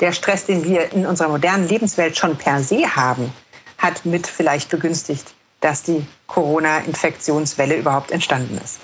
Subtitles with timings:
[0.00, 3.32] der Stress, den wir in unserer modernen Lebenswelt schon per se haben,
[3.78, 8.78] hat mit vielleicht begünstigt, dass die Corona-Infektionswelle überhaupt entstanden ist.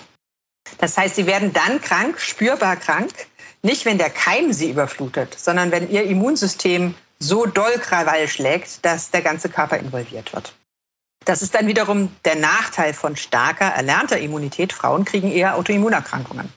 [0.78, 3.12] Das heißt, sie werden dann krank, spürbar krank,
[3.62, 9.10] nicht wenn der Keim sie überflutet, sondern wenn ihr Immunsystem so doll Krawall schlägt, dass
[9.10, 10.54] der ganze Körper involviert wird.
[11.24, 14.72] Das ist dann wiederum der Nachteil von starker, erlernter Immunität.
[14.72, 16.52] Frauen kriegen eher Autoimmunerkrankungen.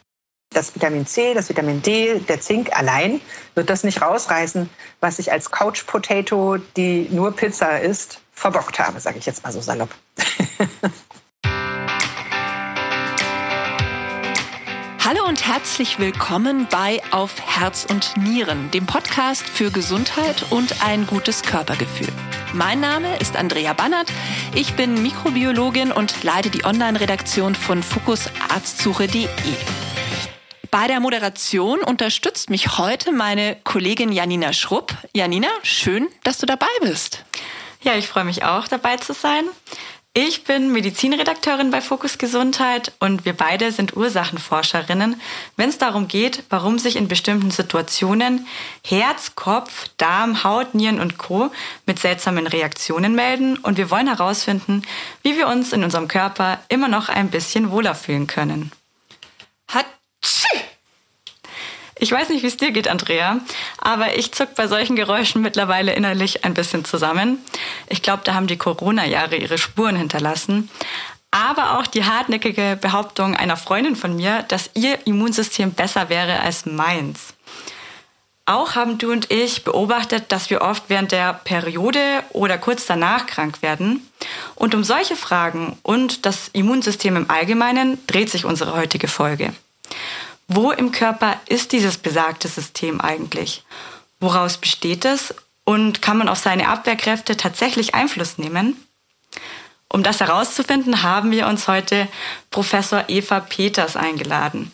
[0.56, 3.20] Das Vitamin C, das Vitamin D, der Zink allein
[3.56, 4.70] wird das nicht rausreißen,
[5.02, 9.52] was ich als Couch Potato, die nur Pizza isst, verbockt habe, sage ich jetzt mal
[9.52, 9.90] so salopp.
[15.04, 21.06] Hallo und herzlich willkommen bei Auf Herz und Nieren, dem Podcast für Gesundheit und ein
[21.06, 22.14] gutes Körpergefühl.
[22.54, 24.10] Mein Name ist Andrea Bannert.
[24.56, 29.28] Ich bin Mikrobiologin und leite die Online-Redaktion von fokusarztsuche.de.
[30.72, 34.96] Bei der Moderation unterstützt mich heute meine Kollegin Janina Schrupp.
[35.14, 37.26] Janina, schön, dass du dabei bist.
[37.82, 39.44] Ja, ich freue mich auch, dabei zu sein.
[40.14, 45.20] Ich bin Medizinredakteurin bei Fokus Gesundheit und wir beide sind Ursachenforscherinnen,
[45.58, 48.48] wenn es darum geht, warum sich in bestimmten Situationen
[48.82, 51.52] Herz, Kopf, Darm, Haut, Nieren und Co.
[51.86, 54.84] mit seltsamen Reaktionen melden und wir wollen herausfinden,
[55.22, 58.72] wie wir uns in unserem Körper immer noch ein bisschen wohler fühlen können.
[61.98, 63.40] Ich weiß nicht, wie es dir geht, Andrea,
[63.78, 67.40] aber ich zuck bei solchen Geräuschen mittlerweile innerlich ein bisschen zusammen.
[67.88, 70.70] Ich glaube, da haben die Corona-Jahre ihre Spuren hinterlassen.
[71.32, 76.66] Aber auch die hartnäckige Behauptung einer Freundin von mir, dass ihr Immunsystem besser wäre als
[76.66, 77.34] meins.
[78.46, 83.26] Auch haben du und ich beobachtet, dass wir oft während der Periode oder kurz danach
[83.26, 84.08] krank werden.
[84.54, 89.54] Und um solche Fragen und das Immunsystem im Allgemeinen dreht sich unsere heutige Folge.
[90.48, 93.64] Wo im Körper ist dieses besagte System eigentlich?
[94.20, 95.34] Woraus besteht es?
[95.64, 98.76] Und kann man auf seine Abwehrkräfte tatsächlich Einfluss nehmen?
[99.90, 102.08] Um das herauszufinden, haben wir uns heute
[102.52, 104.72] Professor Eva Peters eingeladen.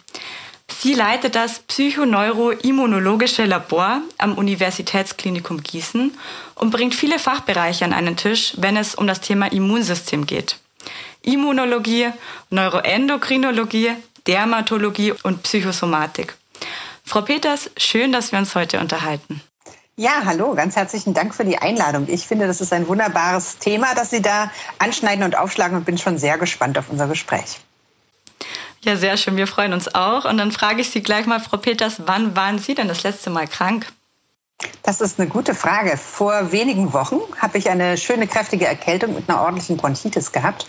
[0.79, 6.17] Sie leitet das Psychoneuroimmunologische Labor am Universitätsklinikum Gießen
[6.55, 10.57] und bringt viele Fachbereiche an einen Tisch, wenn es um das Thema Immunsystem geht.
[11.21, 12.09] Immunologie,
[12.49, 13.91] Neuroendokrinologie,
[14.27, 16.35] Dermatologie und Psychosomatik.
[17.03, 19.41] Frau Peters, schön, dass wir uns heute unterhalten.
[19.97, 22.07] Ja, hallo, ganz herzlichen Dank für die Einladung.
[22.07, 24.49] Ich finde, das ist ein wunderbares Thema, das Sie da
[24.79, 27.59] anschneiden und aufschlagen und bin schon sehr gespannt auf unser Gespräch.
[28.81, 29.37] Ja, sehr schön.
[29.37, 30.25] Wir freuen uns auch.
[30.25, 33.29] Und dann frage ich Sie gleich mal, Frau Peters, wann waren Sie denn das letzte
[33.29, 33.85] Mal krank?
[34.83, 35.97] Das ist eine gute Frage.
[35.97, 40.67] Vor wenigen Wochen habe ich eine schöne, kräftige Erkältung mit einer ordentlichen Bronchitis gehabt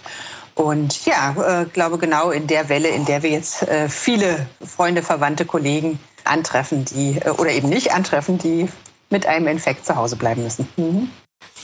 [0.54, 5.02] und ja, äh, glaube genau in der Welle, in der wir jetzt äh, viele Freunde,
[5.02, 8.68] Verwandte, Kollegen antreffen, die äh, oder eben nicht antreffen, die
[9.10, 10.68] mit einem Infekt zu Hause bleiben müssen.
[10.76, 11.10] Mhm.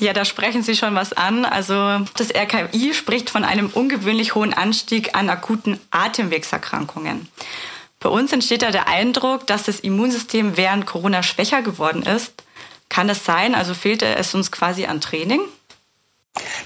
[0.01, 1.45] Ja, da sprechen Sie schon was an.
[1.45, 1.75] Also
[2.17, 7.29] das RKI spricht von einem ungewöhnlich hohen Anstieg an akuten Atemwegserkrankungen.
[8.01, 12.45] Bei uns entsteht da der Eindruck, dass das Immunsystem während Corona schwächer geworden ist.
[12.89, 13.57] Kann das sein?
[13.57, 15.41] Also fehlte es uns quasi an Training?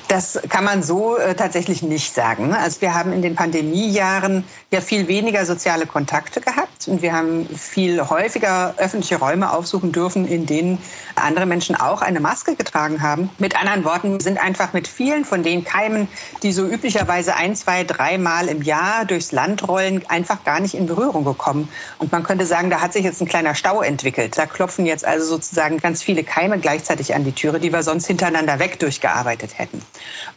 [0.08, 2.52] Das kann man so äh, tatsächlich nicht sagen.
[2.54, 7.48] Also wir haben in den Pandemiejahren ja viel weniger soziale Kontakte gehabt und wir haben
[7.48, 10.78] viel häufiger öffentliche Räume aufsuchen dürfen, in denen
[11.14, 13.30] andere Menschen auch eine Maske getragen haben.
[13.38, 16.08] Mit anderen Worten sind einfach mit vielen von den Keimen,
[16.42, 20.86] die so üblicherweise ein, zwei, dreimal im Jahr durchs Land rollen, einfach gar nicht in
[20.86, 21.68] Berührung gekommen.
[21.98, 24.36] Und man könnte sagen, da hat sich jetzt ein kleiner Stau entwickelt.
[24.36, 28.06] Da klopfen jetzt also sozusagen ganz viele Keime gleichzeitig an die Türe, die wir sonst
[28.06, 29.82] hintereinander weg durchgearbeitet hätten.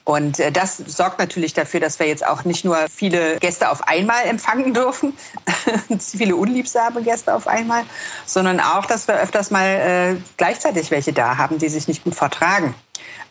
[0.03, 3.87] Und äh, das sorgt natürlich dafür, dass wir jetzt auch nicht nur viele Gäste auf
[3.87, 5.13] einmal empfangen dürfen,
[5.99, 7.83] viele unliebsame Gäste auf einmal,
[8.25, 12.15] sondern auch, dass wir öfters mal äh, gleichzeitig welche da haben, die sich nicht gut
[12.15, 12.75] vertragen.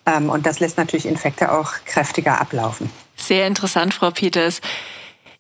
[0.07, 2.91] Ähm, und das lässt natürlich Infekte auch kräftiger ablaufen.
[3.17, 4.61] Sehr interessant, Frau Peters.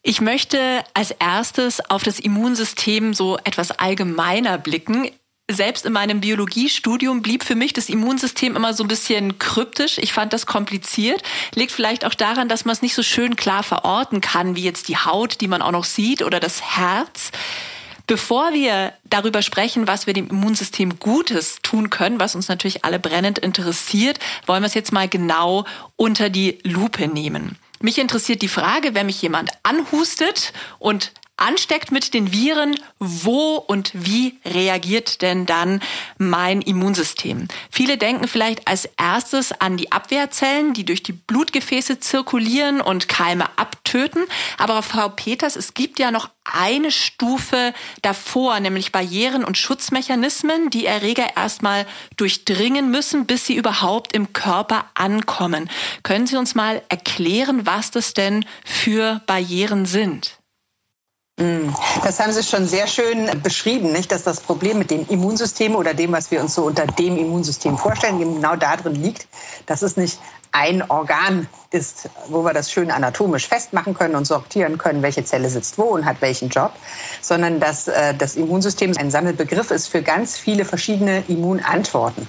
[0.02, 5.10] Ich möchte als erstes auf das Immunsystem so etwas allgemeiner blicken
[5.50, 9.98] selbst in meinem Biologiestudium blieb für mich das Immunsystem immer so ein bisschen kryptisch.
[9.98, 11.22] Ich fand das kompliziert.
[11.54, 14.88] Liegt vielleicht auch daran, dass man es nicht so schön klar verorten kann, wie jetzt
[14.88, 17.30] die Haut, die man auch noch sieht, oder das Herz.
[18.06, 22.98] Bevor wir darüber sprechen, was wir dem Immunsystem Gutes tun können, was uns natürlich alle
[22.98, 25.64] brennend interessiert, wollen wir es jetzt mal genau
[25.96, 27.58] unter die Lupe nehmen.
[27.80, 33.90] Mich interessiert die Frage, wenn mich jemand anhustet und ansteckt mit den Viren, wo und
[33.94, 35.80] wie reagiert denn dann
[36.16, 37.48] mein Immunsystem?
[37.70, 43.46] Viele denken vielleicht als erstes an die Abwehrzellen, die durch die Blutgefäße zirkulieren und Keime
[43.58, 44.24] abtöten.
[44.58, 47.72] Aber Frau Peters, es gibt ja noch eine Stufe
[48.02, 51.86] davor, nämlich Barrieren und Schutzmechanismen, die Erreger erstmal
[52.16, 55.70] durchdringen müssen, bis sie überhaupt im Körper ankommen.
[56.02, 60.38] Können Sie uns mal erklären, was das denn für Barrieren sind?
[61.36, 61.70] Mm.
[62.04, 64.12] Das haben Sie schon sehr schön beschrieben, nicht?
[64.12, 67.76] dass das Problem mit dem Immunsystem oder dem, was wir uns so unter dem Immunsystem
[67.76, 69.26] vorstellen, genau darin liegt,
[69.66, 70.20] dass es nicht
[70.52, 75.50] ein Organ ist, wo wir das schön anatomisch festmachen können und sortieren können, welche Zelle
[75.50, 76.70] sitzt wo und hat welchen Job,
[77.20, 82.28] sondern dass äh, das Immunsystem ein Sammelbegriff ist für ganz viele verschiedene Immunantworten.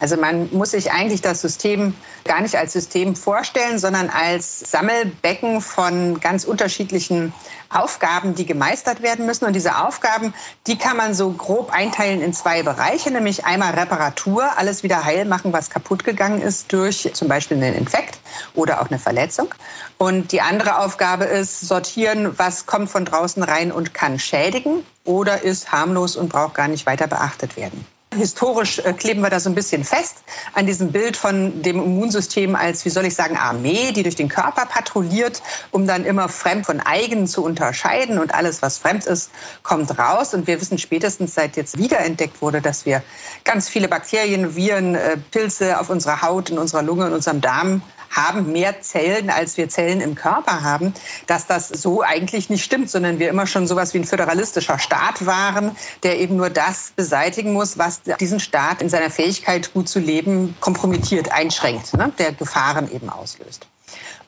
[0.00, 1.94] Also man muss sich eigentlich das System
[2.24, 7.34] gar nicht als System vorstellen, sondern als Sammelbecken von ganz unterschiedlichen
[7.68, 9.44] Aufgaben, die gemeistert werden müssen.
[9.44, 10.32] Und diese Aufgaben,
[10.66, 15.26] die kann man so grob einteilen in zwei Bereiche, nämlich einmal Reparatur, alles wieder heil
[15.26, 18.18] machen, was kaputt gegangen ist durch zum Beispiel einen Infekt
[18.54, 19.54] oder auch eine Verletzung.
[19.98, 25.42] Und die andere Aufgabe ist sortieren, was kommt von draußen rein und kann schädigen oder
[25.42, 27.84] ist harmlos und braucht gar nicht weiter beachtet werden.
[28.12, 30.16] Historisch äh, kleben wir da so ein bisschen fest
[30.52, 34.28] an diesem Bild von dem Immunsystem als, wie soll ich sagen, Armee, die durch den
[34.28, 39.30] Körper patrouilliert, um dann immer fremd von eigen zu unterscheiden und alles, was fremd ist,
[39.62, 40.34] kommt raus.
[40.34, 43.04] Und wir wissen spätestens seit jetzt wiederentdeckt wurde, dass wir
[43.44, 47.80] ganz viele Bakterien, Viren, äh, Pilze auf unserer Haut, in unserer Lunge, in unserem Darm
[48.10, 50.92] haben mehr Zellen, als wir Zellen im Körper haben,
[51.26, 55.24] dass das so eigentlich nicht stimmt, sondern wir immer schon sowas wie ein föderalistischer Staat
[55.26, 60.00] waren, der eben nur das beseitigen muss, was diesen Staat in seiner Fähigkeit, gut zu
[60.00, 62.12] leben, kompromittiert, einschränkt, ne?
[62.18, 63.66] der Gefahren eben auslöst.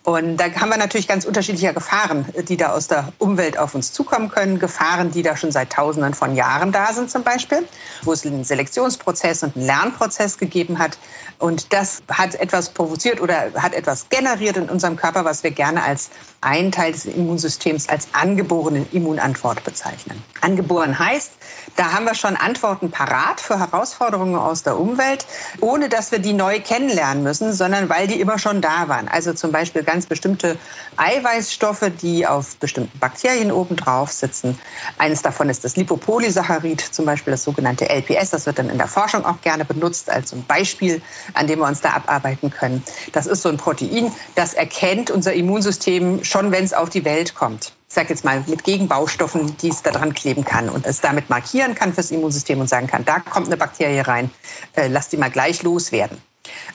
[0.05, 3.93] Und da haben wir natürlich ganz unterschiedliche Gefahren, die da aus der Umwelt auf uns
[3.93, 4.59] zukommen können.
[4.59, 7.67] Gefahren, die da schon seit Tausenden von Jahren da sind zum Beispiel,
[8.03, 10.99] wo es einen Selektionsprozess und einen Lernprozess gegeben hat.
[11.39, 15.85] Und das hat etwas provoziert oder hat etwas generiert in unserem Körper, was wir gerne
[15.85, 16.11] als
[16.41, 20.23] einen Teil des Immunsystems als angeborene Immunantwort bezeichnen.
[20.41, 21.31] Angeboren heißt,
[21.77, 25.27] da haben wir schon Antworten parat für Herausforderungen aus der Umwelt,
[25.61, 29.09] ohne dass wir die neu kennenlernen müssen, sondern weil die immer schon da waren.
[29.09, 30.57] Also zum Beispiel ganz bestimmte
[30.97, 34.59] Eiweißstoffe, die auf bestimmten Bakterien obendrauf sitzen.
[34.97, 38.31] Eines davon ist das Lipopolysaccharid, zum Beispiel das sogenannte LPS.
[38.31, 41.03] Das wird dann in der Forschung auch gerne benutzt als ein Beispiel,
[41.35, 42.83] an dem wir uns da abarbeiten können.
[43.13, 47.35] Das ist so ein Protein, das erkennt unser Immunsystem schon, wenn es auf die Welt
[47.35, 51.03] kommt ich sage jetzt mal, mit Gegenbaustoffen, die es da dran kleben kann und es
[51.03, 54.31] damit markieren kann fürs Immunsystem und sagen kann, da kommt eine Bakterie rein,
[54.75, 56.17] äh, lass die mal gleich loswerden.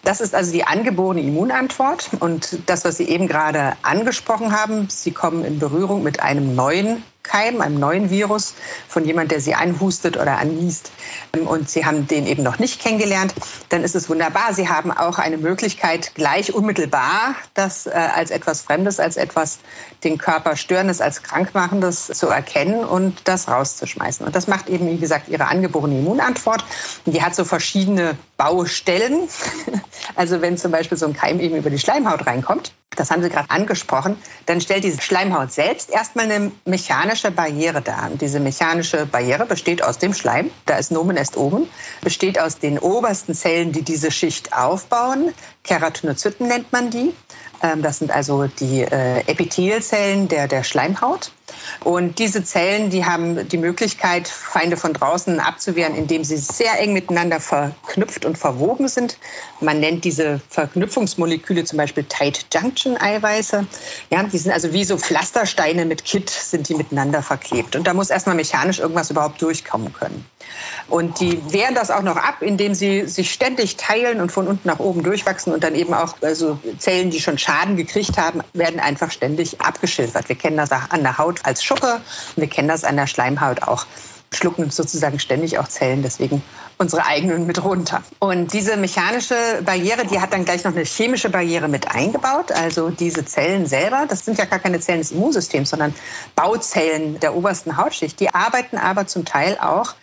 [0.03, 2.09] Das ist also die angeborene Immunantwort.
[2.19, 7.03] Und das, was Sie eben gerade angesprochen haben, Sie kommen in Berührung mit einem neuen
[7.27, 8.53] Keim, einem neuen Virus
[8.87, 10.91] von jemand, der Sie anhustet oder anniest
[11.45, 13.33] und Sie haben den eben noch nicht kennengelernt,
[13.69, 14.53] dann ist es wunderbar.
[14.53, 19.59] Sie haben auch eine Möglichkeit, gleich unmittelbar das äh, als etwas Fremdes, als etwas
[20.03, 24.25] den Körper störendes, als krankmachendes zu erkennen und das rauszuschmeißen.
[24.25, 26.63] Und das macht eben, wie gesagt, Ihre angeborene Immunantwort.
[27.05, 29.27] Die hat so verschiedene Baustellen.
[30.15, 33.29] Also wenn zum Beispiel so ein Keim eben über die Schleimhaut reinkommt, das haben Sie
[33.29, 38.09] gerade angesprochen, dann stellt diese Schleimhaut selbst erstmal eine mechanische Barriere dar.
[38.11, 41.67] Und diese mechanische Barriere besteht aus dem Schleim, da ist Nomen est oben,
[42.01, 45.33] besteht aus den obersten Zellen, die diese Schicht aufbauen.
[45.63, 47.13] Keratinozyten nennt man die.
[47.61, 51.31] Ähm, das sind also die äh, Epithelzellen der, der Schleimhaut.
[51.83, 56.93] Und diese Zellen, die haben die Möglichkeit, Feinde von draußen abzuwehren, indem sie sehr eng
[56.93, 59.17] miteinander verknüpft und verwoben sind.
[59.61, 63.65] Man nennt diese Verknüpfungsmoleküle zum Beispiel Tight Junction Eiweiße.
[64.09, 67.75] Ja, die sind also wie so Pflastersteine mit Kit sind die miteinander verklebt.
[67.75, 70.25] Und da muss erstmal mechanisch irgendwas überhaupt durchkommen können.
[70.89, 74.67] Und die wehren das auch noch ab, indem sie sich ständig teilen und von unten
[74.67, 78.79] nach oben durchwachsen und dann eben auch also Zellen, die schon Schaden gekriegt haben, werden
[78.79, 80.29] einfach ständig abgeschilfert.
[80.29, 82.01] Wir kennen das an der Haut als Schuppe
[82.35, 83.85] und wir kennen das an der Schleimhaut auch
[84.33, 86.43] schlucken sozusagen ständig auch Zellen, deswegen
[86.77, 88.03] unsere eigenen mit runter.
[88.19, 92.51] Und diese mechanische Barriere, die hat dann gleich noch eine chemische Barriere mit eingebaut.
[92.51, 95.93] Also diese Zellen selber, das sind ja gar keine Zellen des Immunsystems, sondern
[96.35, 98.19] Bauzellen der obersten Hautschicht.
[98.19, 99.95] Die arbeiten aber zum Teil auch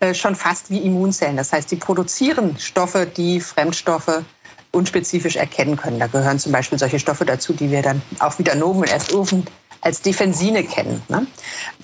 [0.00, 1.36] äh, schon fast wie Immunzellen.
[1.36, 4.22] Das heißt, die produzieren Stoffe, die Fremdstoffe
[4.70, 5.98] unspezifisch erkennen können.
[5.98, 9.44] Da gehören zum Beispiel solche Stoffe dazu, die wir dann auch wieder Nomen erst ofen
[9.82, 11.02] als Defensine kennen.
[11.08, 11.26] Ne?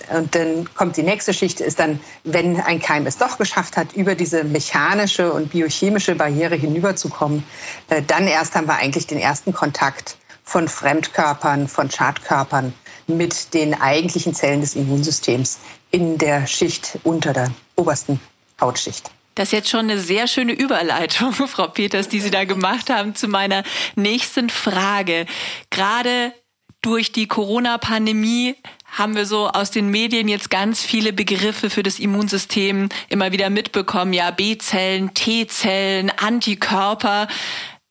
[0.09, 3.93] Und dann kommt die nächste Schicht, ist dann, wenn ein Keim es doch geschafft hat,
[3.93, 7.43] über diese mechanische und biochemische Barriere hinüberzukommen,
[7.89, 12.73] äh, dann erst haben wir eigentlich den ersten Kontakt von Fremdkörpern, von Schadkörpern
[13.05, 15.59] mit den eigentlichen Zellen des Immunsystems
[15.91, 18.19] in der Schicht unter der obersten
[18.59, 19.11] Hautschicht.
[19.35, 23.13] Das ist jetzt schon eine sehr schöne Überleitung, Frau Peters, die Sie da gemacht haben
[23.13, 23.63] zu meiner
[23.95, 25.25] nächsten Frage.
[25.69, 26.33] Gerade
[26.81, 28.55] durch die Corona-Pandemie
[28.85, 33.49] haben wir so aus den Medien jetzt ganz viele Begriffe für das Immunsystem immer wieder
[33.49, 34.13] mitbekommen.
[34.13, 37.27] Ja, B-Zellen, T-Zellen, Antikörper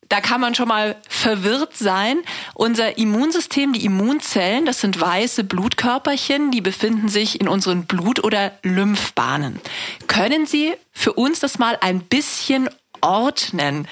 [0.09, 2.21] da kann man schon mal verwirrt sein.
[2.55, 8.53] Unser Immunsystem, die Immunzellen, das sind weiße Blutkörperchen, die befinden sich in unseren Blut- oder
[8.63, 9.61] Lymphbahnen.
[10.07, 13.87] Können Sie für uns das mal ein bisschen ordnen?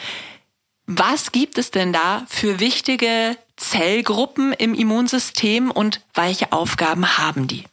[0.86, 7.64] Was gibt es denn da für wichtige Zellgruppen im Immunsystem und welche Aufgaben haben die?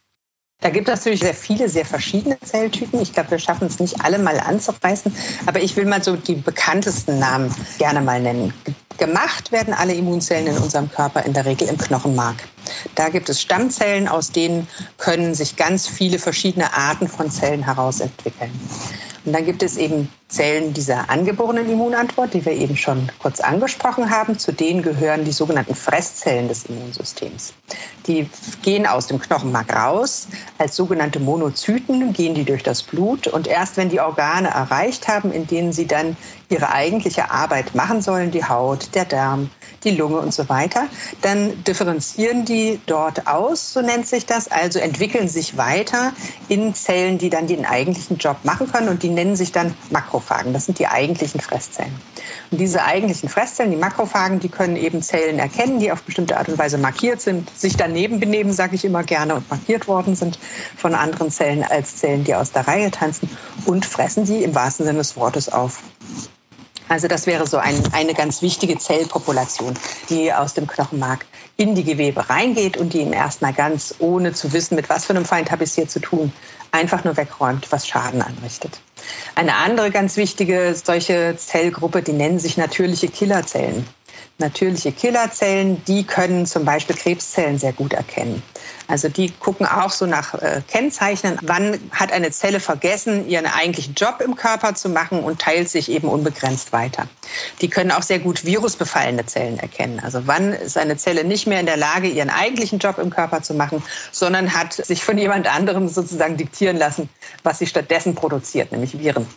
[0.61, 2.99] Da gibt es natürlich sehr viele, sehr verschiedene Zelltypen.
[3.01, 5.13] Ich glaube, wir schaffen es nicht alle mal anzureißen.
[5.45, 8.51] Aber ich will mal so die bekanntesten Namen gerne mal nennen.
[8.97, 12.37] Gemacht werden alle Immunzellen in unserem Körper in der Regel im Knochenmark.
[12.95, 14.67] Da gibt es Stammzellen, aus denen
[14.97, 18.51] können sich ganz viele verschiedene Arten von Zellen herausentwickeln.
[19.25, 24.09] Und dann gibt es eben Zellen dieser angeborenen Immunantwort, die wir eben schon kurz angesprochen
[24.09, 24.37] haben.
[24.37, 27.53] Zu denen gehören die sogenannten Fresszellen des Immunsystems.
[28.07, 28.29] Die
[28.63, 30.27] gehen aus dem Knochenmark raus.
[30.57, 33.27] Als sogenannte Monozyten gehen die durch das Blut.
[33.27, 36.17] Und erst wenn die Organe erreicht haben, in denen sie dann
[36.49, 39.49] ihre eigentliche Arbeit machen sollen, die Haut, der Darm,
[39.83, 40.87] die Lunge und so weiter,
[41.21, 46.13] dann differenzieren die dort aus, so nennt sich das, also entwickeln sich weiter
[46.49, 50.53] in Zellen, die dann den eigentlichen Job machen können und die nennen sich dann Makrophagen.
[50.53, 51.93] Das sind die eigentlichen Fresszellen.
[52.51, 56.49] Und diese eigentlichen Fresszellen, die Makrophagen, die können eben Zellen erkennen, die auf bestimmte Art
[56.49, 60.39] und Weise markiert sind, sich daneben benehmen, sage ich immer gerne, und markiert worden sind
[60.77, 63.29] von anderen Zellen als Zellen, die aus der Reihe tanzen
[63.65, 65.79] und fressen die im wahrsten Sinne des Wortes auf.
[66.89, 69.73] Also das wäre so ein, eine ganz wichtige Zellpopulation,
[70.09, 71.25] die aus dem Knochenmark
[71.55, 75.13] in die Gewebe reingeht und die ihm erstmal ganz ohne zu wissen, mit was für
[75.13, 76.33] einem Feind habe ich es hier zu tun,
[76.71, 78.79] einfach nur wegräumt, was Schaden anrichtet.
[79.35, 83.87] Eine andere ganz wichtige solche Zellgruppe, die nennen sich natürliche Killerzellen
[84.39, 88.41] natürliche Killerzellen, die können zum Beispiel Krebszellen sehr gut erkennen.
[88.87, 93.93] Also die gucken auch so nach äh, Kennzeichnen, wann hat eine Zelle vergessen, ihren eigentlichen
[93.93, 97.07] Job im Körper zu machen und teilt sich eben unbegrenzt weiter.
[97.61, 100.01] Die können auch sehr gut virusbefallene Zellen erkennen.
[100.03, 103.41] Also wann ist eine Zelle nicht mehr in der Lage, ihren eigentlichen Job im Körper
[103.41, 107.09] zu machen, sondern hat sich von jemand anderem sozusagen diktieren lassen,
[107.43, 109.27] was sie stattdessen produziert, nämlich Viren.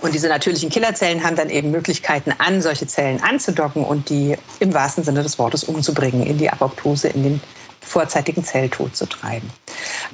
[0.00, 4.74] Und diese natürlichen Killerzellen haben dann eben Möglichkeiten, an solche Zellen anzudocken und die im
[4.74, 7.40] wahrsten Sinne des Wortes umzubringen, in die Apoptose, in den
[7.86, 9.50] vorzeitigen Zelltod zu treiben.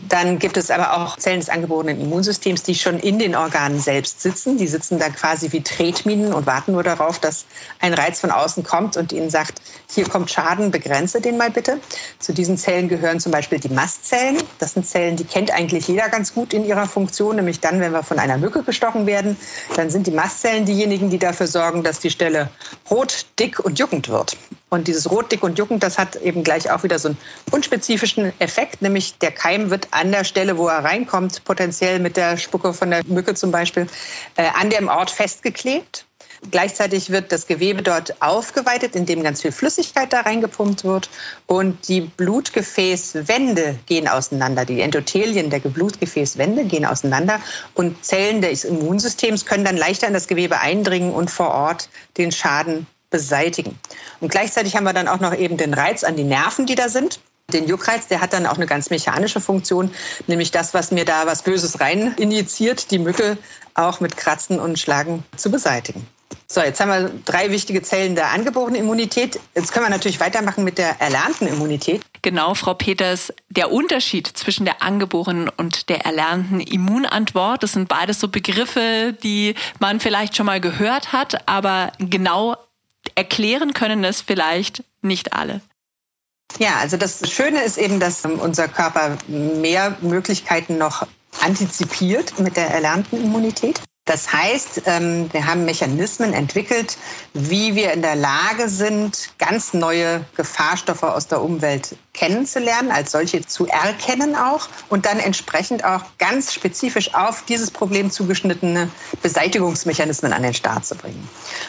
[0.08, 4.20] Dann gibt es aber auch Zellen des angeborenen Immunsystems, die schon in den Organen selbst
[4.20, 4.58] sitzen.
[4.58, 7.46] Die sitzen da quasi wie Tretminen und warten nur darauf, dass
[7.80, 9.60] ein Reiz von außen kommt und ihnen sagt,
[9.90, 11.80] hier kommt Schaden, begrenze den mal bitte.
[12.18, 14.42] Zu diesen Zellen gehören zum Beispiel die Mastzellen.
[14.58, 17.92] Das sind Zellen, die kennt eigentlich jeder ganz gut in ihrer Funktion, nämlich dann, wenn
[17.92, 19.36] wir von einer Mücke gestochen werden,
[19.76, 22.50] dann sind die Mastzellen diejenigen, die dafür sorgen, dass die Stelle
[22.90, 24.36] rot, dick und juckend wird.
[24.72, 27.18] Und dieses rot, dick und juckend, das hat eben gleich auch wieder so einen
[27.50, 32.38] unspezifischen Effekt, nämlich der Keim wird an der Stelle, wo er reinkommt, potenziell mit der
[32.38, 33.86] Spucke von der Mücke zum Beispiel,
[34.36, 36.06] äh, an dem Ort festgeklebt.
[36.50, 41.10] Gleichzeitig wird das Gewebe dort aufgeweitet, indem ganz viel Flüssigkeit da reingepumpt wird.
[41.46, 44.64] Und die Blutgefäßwände gehen auseinander.
[44.64, 47.40] Die Endothelien der Blutgefäßwände gehen auseinander.
[47.74, 52.32] Und Zellen des Immunsystems können dann leichter in das Gewebe eindringen und vor Ort den
[52.32, 53.78] Schaden beseitigen.
[54.20, 56.88] Und gleichzeitig haben wir dann auch noch eben den Reiz an die Nerven, die da
[56.88, 57.20] sind.
[57.52, 59.92] Den Juckreiz, der hat dann auch eine ganz mechanische Funktion,
[60.26, 63.36] nämlich das, was mir da was Böses rein injiziert, die Mücke
[63.74, 66.06] auch mit Kratzen und Schlagen zu beseitigen.
[66.46, 69.40] So, jetzt haben wir drei wichtige Zellen der angeborenen Immunität.
[69.54, 72.02] Jetzt können wir natürlich weitermachen mit der erlernten Immunität.
[72.22, 78.20] Genau, Frau Peters, der Unterschied zwischen der angeborenen und der erlernten Immunantwort, das sind beides
[78.20, 82.56] so Begriffe, die man vielleicht schon mal gehört hat, aber genau
[83.14, 85.60] erklären können es vielleicht nicht alle.
[86.58, 91.06] Ja, also das Schöne ist eben, dass unser Körper mehr Möglichkeiten noch
[91.40, 93.80] antizipiert mit der erlernten Immunität.
[94.04, 96.98] Das heißt, ähm, wir haben Mechanismen entwickelt,
[97.34, 103.46] wie wir in der Lage sind, ganz neue Gefahrstoffe aus der Umwelt kennenzulernen, als solche
[103.46, 108.90] zu erkennen auch und dann entsprechend auch ganz spezifisch auf dieses Problem zugeschnittene
[109.22, 111.28] Beseitigungsmechanismen an den Start zu bringen.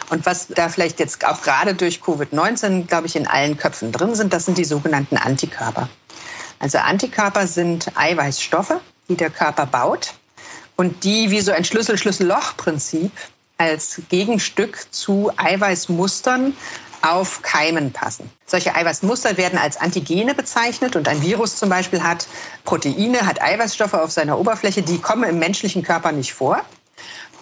[0.10, 4.16] Und was da vielleicht jetzt auch gerade durch Covid-19, glaube ich, in allen Köpfen drin
[4.16, 5.88] sind, das sind die sogenannten Antikörper.
[6.58, 8.74] Also Antikörper sind Eiweißstoffe,
[9.08, 10.16] die der Körper baut
[10.76, 13.12] und die wie so ein Schlüssel-Schlüssel-Loch-Prinzip
[13.58, 16.56] als Gegenstück zu Eiweißmustern
[17.02, 18.30] auf Keimen passen.
[18.46, 22.28] Solche Eiweißmuster werden als Antigene bezeichnet und ein Virus zum Beispiel hat
[22.64, 26.64] Proteine, hat Eiweißstoffe auf seiner Oberfläche, die kommen im menschlichen Körper nicht vor.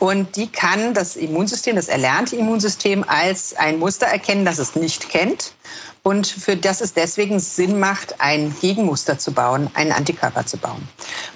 [0.02, 5.10] Und die kann das Immunsystem, das erlernte Immunsystem als ein Muster erkennen, das es nicht
[5.10, 5.54] kennt
[6.02, 10.82] und für das es deswegen Sinn macht, ein Gegenmuster zu bauen, einen Antikörper zu bauen.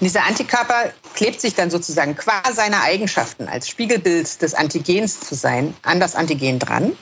[0.00, 5.72] dieser Antikörper klebt sich dann sozusagen qua seiner Eigenschaften als Spiegelbild des Antigens zu sein
[5.82, 6.96] an das Antigen dran,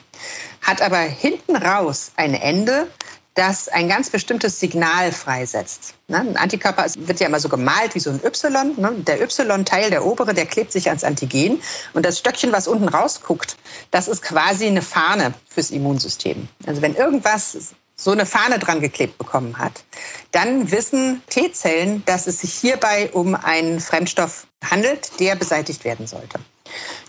[0.61, 2.87] hat aber hinten raus ein Ende,
[3.35, 5.93] das ein ganz bestimmtes Signal freisetzt.
[6.07, 6.19] Ne?
[6.19, 8.73] Ein Antikörper wird ja immer so gemalt wie so ein Y.
[8.77, 8.93] Ne?
[9.05, 11.61] Der Y-Teil, der obere, der klebt sich ans Antigen.
[11.93, 13.57] Und das Stöckchen, was unten rausguckt,
[13.91, 16.47] das ist quasi eine Fahne fürs Immunsystem.
[16.65, 19.83] Also wenn irgendwas so eine Fahne dran geklebt bekommen hat,
[20.31, 26.39] dann wissen T-Zellen, dass es sich hierbei um einen Fremdstoff handelt, der beseitigt werden sollte.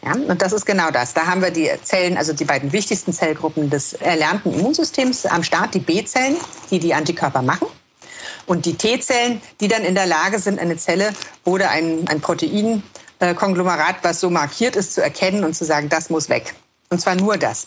[0.07, 1.15] Ja, und das ist genau das.
[1.15, 5.75] Da haben wir die Zellen, also die beiden wichtigsten Zellgruppen des erlernten Immunsystems am Start,
[5.75, 6.37] die B-Zellen,
[6.71, 7.67] die die Antikörper machen.
[8.47, 11.13] Und die T-Zellen, die dann in der Lage sind, eine Zelle
[11.45, 16.29] oder ein, ein Proteinkonglomerat, was so markiert ist, zu erkennen und zu sagen, das muss
[16.29, 16.55] weg.
[16.89, 17.67] Und zwar nur das.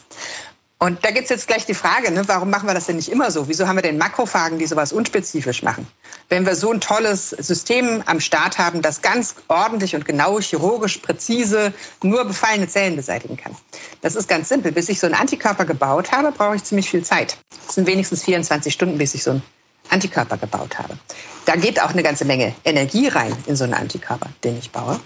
[0.81, 3.09] Und da gibt es jetzt gleich die Frage, ne, warum machen wir das denn nicht
[3.09, 3.50] immer so?
[3.50, 5.86] Wieso haben wir denn Makrophagen, die sowas unspezifisch machen?
[6.29, 11.00] Wenn wir so ein tolles System am Start haben, das ganz ordentlich und genau, chirurgisch,
[11.00, 13.53] präzise nur befallene Zellen beseitigen kann.
[14.01, 14.71] Das ist ganz simpel.
[14.71, 17.38] Bis ich so einen Antikörper gebaut habe, brauche ich ziemlich viel Zeit.
[17.67, 19.43] Es sind wenigstens 24 Stunden, bis ich so einen
[19.89, 20.98] Antikörper gebaut habe.
[21.43, 24.98] Da geht auch eine ganze Menge Energie rein in so einen Antikörper, den ich baue.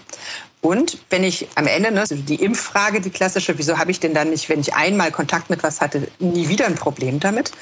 [0.64, 4.30] Und wenn ich am Ende, ne, die Impffrage, die klassische, wieso habe ich denn dann
[4.30, 7.52] nicht, wenn ich einmal Kontakt mit was hatte, nie wieder ein Problem damit?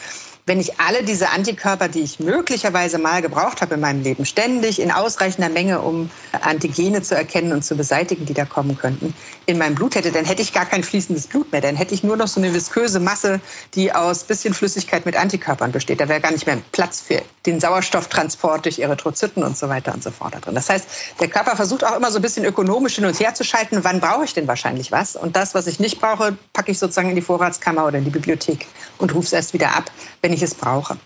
[0.44, 4.80] Wenn ich alle diese Antikörper, die ich möglicherweise mal gebraucht habe in meinem Leben, ständig
[4.80, 9.14] in ausreichender Menge, um Antigene zu erkennen und zu beseitigen, die da kommen könnten,
[9.46, 11.60] in meinem Blut hätte, dann hätte ich gar kein fließendes Blut mehr.
[11.60, 13.40] Dann hätte ich nur noch so eine visköse Masse,
[13.74, 16.00] die aus bisschen Flüssigkeit mit Antikörpern besteht.
[16.00, 20.02] Da wäre gar nicht mehr Platz für den Sauerstofftransport durch Erythrozyten und so weiter und
[20.02, 20.54] so fort da drin.
[20.54, 20.86] Das heißt,
[21.20, 24.00] der Körper versucht auch immer so ein bisschen ökonomisch hin und her zu schalten, wann
[24.00, 25.14] brauche ich denn wahrscheinlich was?
[25.14, 28.10] Und das, was ich nicht brauche, packe ich sozusagen in die Vorratskammer oder in die
[28.10, 28.66] Bibliothek
[28.98, 30.96] und rufe es erst wieder ab, wenn wenn ich es brauche.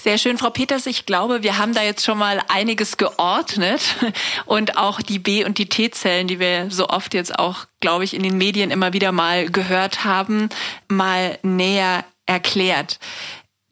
[0.00, 0.86] Sehr schön, Frau Peters.
[0.86, 3.82] Ich glaube, wir haben da jetzt schon mal einiges geordnet
[4.46, 8.14] und auch die B- und die T-Zellen, die wir so oft jetzt auch, glaube ich,
[8.14, 10.50] in den Medien immer wieder mal gehört haben,
[10.86, 13.00] mal näher erklärt.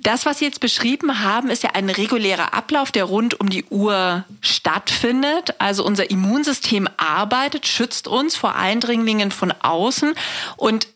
[0.00, 3.64] Das, was Sie jetzt beschrieben haben, ist ja ein regulärer Ablauf, der rund um die
[3.66, 5.54] Uhr stattfindet.
[5.60, 10.14] Also unser Immunsystem arbeitet, schützt uns vor Eindringlingen von außen
[10.56, 10.88] und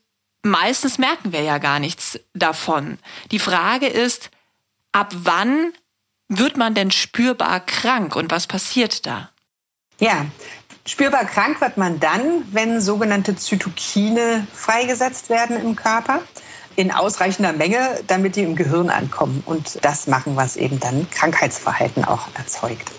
[0.42, 2.98] meistens merken wir ja gar nichts davon.
[3.30, 4.30] Die Frage ist,
[4.92, 5.72] ab wann
[6.28, 9.30] wird man denn spürbar krank und was passiert da?
[10.00, 10.26] Ja,
[10.86, 16.20] spürbar krank wird man dann, wenn sogenannte Zytokine freigesetzt werden im Körper
[16.74, 22.04] in ausreichender Menge, damit die im Gehirn ankommen und das machen, was eben dann Krankheitsverhalten
[22.04, 22.90] auch erzeugt.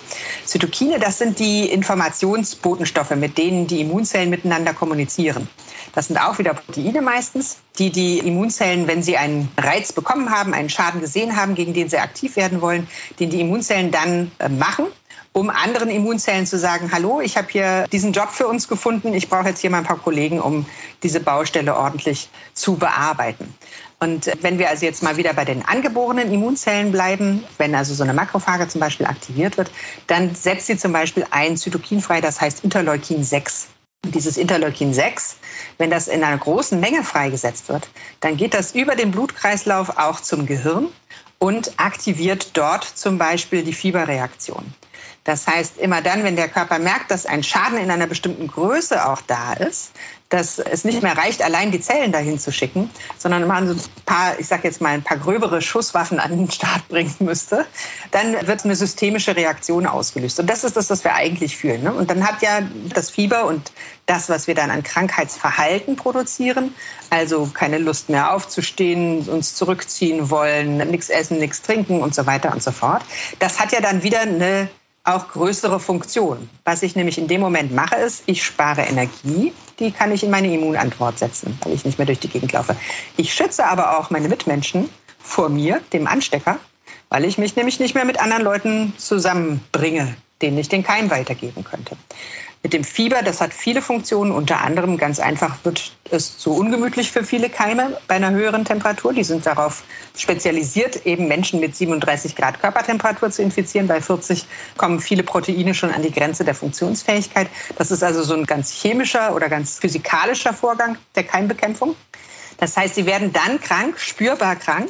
[0.45, 5.47] Zytokine, das sind die Informationsbotenstoffe, mit denen die Immunzellen miteinander kommunizieren.
[5.93, 10.53] Das sind auch wieder Proteine meistens, die die Immunzellen, wenn sie einen Reiz bekommen haben,
[10.53, 12.88] einen Schaden gesehen haben, gegen den sie aktiv werden wollen,
[13.19, 14.88] den die Immunzellen dann äh, machen
[15.34, 19.29] um anderen Immunzellen zu sagen, hallo, ich habe hier diesen Job für uns gefunden, ich
[19.29, 20.65] brauche jetzt hier mal ein paar Kollegen, um
[21.01, 23.53] diese Baustelle ordentlich zu bearbeiten.
[23.99, 28.03] Und wenn wir also jetzt mal wieder bei den angeborenen Immunzellen bleiben, wenn also so
[28.03, 29.71] eine Makrophage zum Beispiel aktiviert wird,
[30.08, 33.69] dann setzt sie zum Beispiel ein Zytokin frei, das heißt Interleukin 6.
[34.05, 35.37] Dieses Interleukin 6,
[35.77, 37.87] wenn das in einer großen Menge freigesetzt wird,
[38.19, 40.87] dann geht das über den Blutkreislauf auch zum Gehirn
[41.39, 44.73] und aktiviert dort zum Beispiel die Fieberreaktion.
[45.23, 49.07] Das heißt, immer dann, wenn der Körper merkt, dass ein Schaden in einer bestimmten Größe
[49.07, 49.91] auch da ist,
[50.33, 53.81] dass es nicht mehr reicht, allein die Zellen dahin zu schicken, sondern man so ein
[54.07, 57.67] paar, ich sage jetzt mal, ein paar gröbere Schusswaffen an den Start bringen müsste,
[58.09, 60.39] dann wird eine systemische Reaktion ausgelöst.
[60.39, 61.83] Und das ist das, was wir eigentlich fühlen.
[61.83, 61.93] Ne?
[61.93, 62.61] Und dann hat ja
[62.95, 63.71] das Fieber und
[64.07, 66.73] das, was wir dann an Krankheitsverhalten produzieren,
[67.11, 72.51] also keine Lust mehr aufzustehen, uns zurückziehen wollen, nichts essen, nichts trinken und so weiter
[72.51, 73.03] und so fort,
[73.37, 74.67] das hat ja dann wieder eine
[75.03, 76.49] auch größere Funktion.
[76.63, 80.29] Was ich nämlich in dem Moment mache, ist, ich spare Energie, die kann ich in
[80.29, 82.75] meine Immunantwort setzen, weil ich nicht mehr durch die Gegend laufe.
[83.17, 84.89] Ich schütze aber auch meine Mitmenschen
[85.19, 86.57] vor mir, dem Anstecker,
[87.09, 91.63] weil ich mich nämlich nicht mehr mit anderen Leuten zusammenbringe, denen ich den Keim weitergeben
[91.63, 91.97] könnte
[92.63, 94.32] mit dem Fieber, das hat viele Funktionen.
[94.32, 99.12] Unter anderem ganz einfach wird es zu ungemütlich für viele Keime bei einer höheren Temperatur.
[99.12, 99.84] Die sind darauf
[100.15, 103.88] spezialisiert, eben Menschen mit 37 Grad Körpertemperatur zu infizieren.
[103.88, 104.45] Bei 40
[104.78, 107.49] kommen viele Proteine schon an die Grenze der Funktionsfähigkeit.
[107.78, 111.97] Das ist also so ein ganz chemischer oder ganz physikalischer Vorgang der Keimbekämpfung.
[112.58, 114.89] Das heißt, sie werden dann krank, spürbar krank,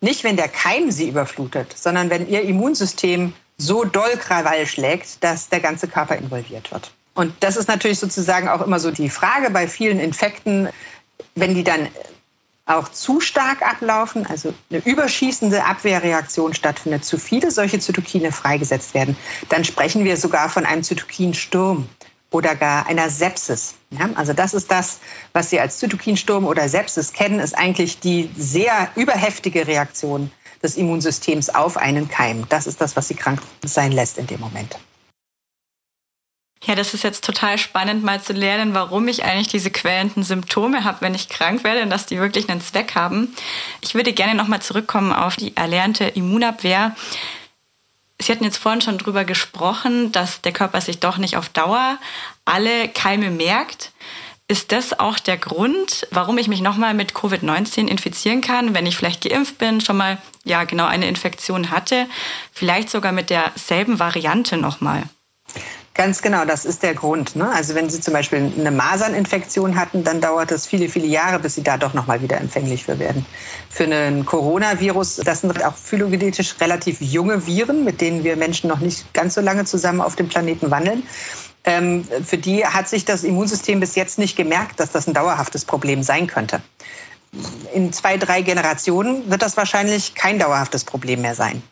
[0.00, 5.50] nicht wenn der Keim sie überflutet, sondern wenn ihr Immunsystem so doll Krawall schlägt, dass
[5.50, 6.90] der ganze Körper involviert wird.
[7.14, 10.68] Und das ist natürlich sozusagen auch immer so die Frage bei vielen Infekten,
[11.34, 11.88] wenn die dann
[12.64, 19.16] auch zu stark ablaufen, also eine überschießende Abwehrreaktion stattfindet, zu viele solche Zytokine freigesetzt werden,
[19.48, 21.88] dann sprechen wir sogar von einem Zytokinsturm
[22.30, 23.74] oder gar einer Sepsis.
[23.90, 25.00] Ja, also das ist das,
[25.32, 30.30] was Sie als Zytokinsturm oder Sepsis kennen, ist eigentlich die sehr überheftige Reaktion
[30.62, 32.46] des Immunsystems auf einen Keim.
[32.48, 34.78] Das ist das, was Sie krank sein lässt in dem Moment.
[36.64, 40.84] Ja, das ist jetzt total spannend, mal zu lernen, warum ich eigentlich diese quälenden Symptome
[40.84, 43.34] habe, wenn ich krank werde und dass die wirklich einen Zweck haben.
[43.80, 46.94] Ich würde gerne nochmal zurückkommen auf die erlernte Immunabwehr.
[48.20, 51.98] Sie hatten jetzt vorhin schon drüber gesprochen, dass der Körper sich doch nicht auf Dauer
[52.44, 53.90] alle Keime merkt.
[54.46, 58.96] Ist das auch der Grund, warum ich mich nochmal mit Covid-19 infizieren kann, wenn ich
[58.96, 62.06] vielleicht geimpft bin, schon mal ja genau eine Infektion hatte,
[62.52, 65.04] vielleicht sogar mit derselben Variante nochmal?
[65.94, 67.36] Ganz genau, das ist der Grund.
[67.36, 67.50] Ne?
[67.50, 71.54] Also wenn Sie zum Beispiel eine Maserninfektion hatten, dann dauert es viele, viele Jahre, bis
[71.54, 73.26] Sie da doch nochmal wieder empfänglich für werden.
[73.68, 78.80] Für einen Coronavirus, das sind auch phylogenetisch relativ junge Viren, mit denen wir Menschen noch
[78.80, 81.02] nicht ganz so lange zusammen auf dem Planeten wandeln.
[81.64, 85.66] Ähm, für die hat sich das Immunsystem bis jetzt nicht gemerkt, dass das ein dauerhaftes
[85.66, 86.62] Problem sein könnte.
[87.74, 91.62] In zwei, drei Generationen wird das wahrscheinlich kein dauerhaftes Problem mehr sein.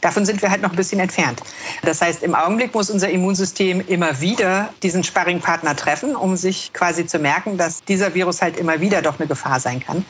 [0.00, 1.42] Davon sind wir halt noch ein bisschen entfernt.
[1.82, 7.06] Das heißt, im Augenblick muss unser Immunsystem immer wieder diesen Sparringpartner treffen, um sich quasi
[7.06, 10.04] zu merken, dass dieser Virus halt immer wieder doch eine Gefahr sein kann.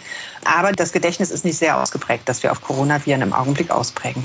[0.44, 4.24] Aber das Gedächtnis ist nicht sehr ausgeprägt, dass wir auf Coronaviren im Augenblick ausprägen.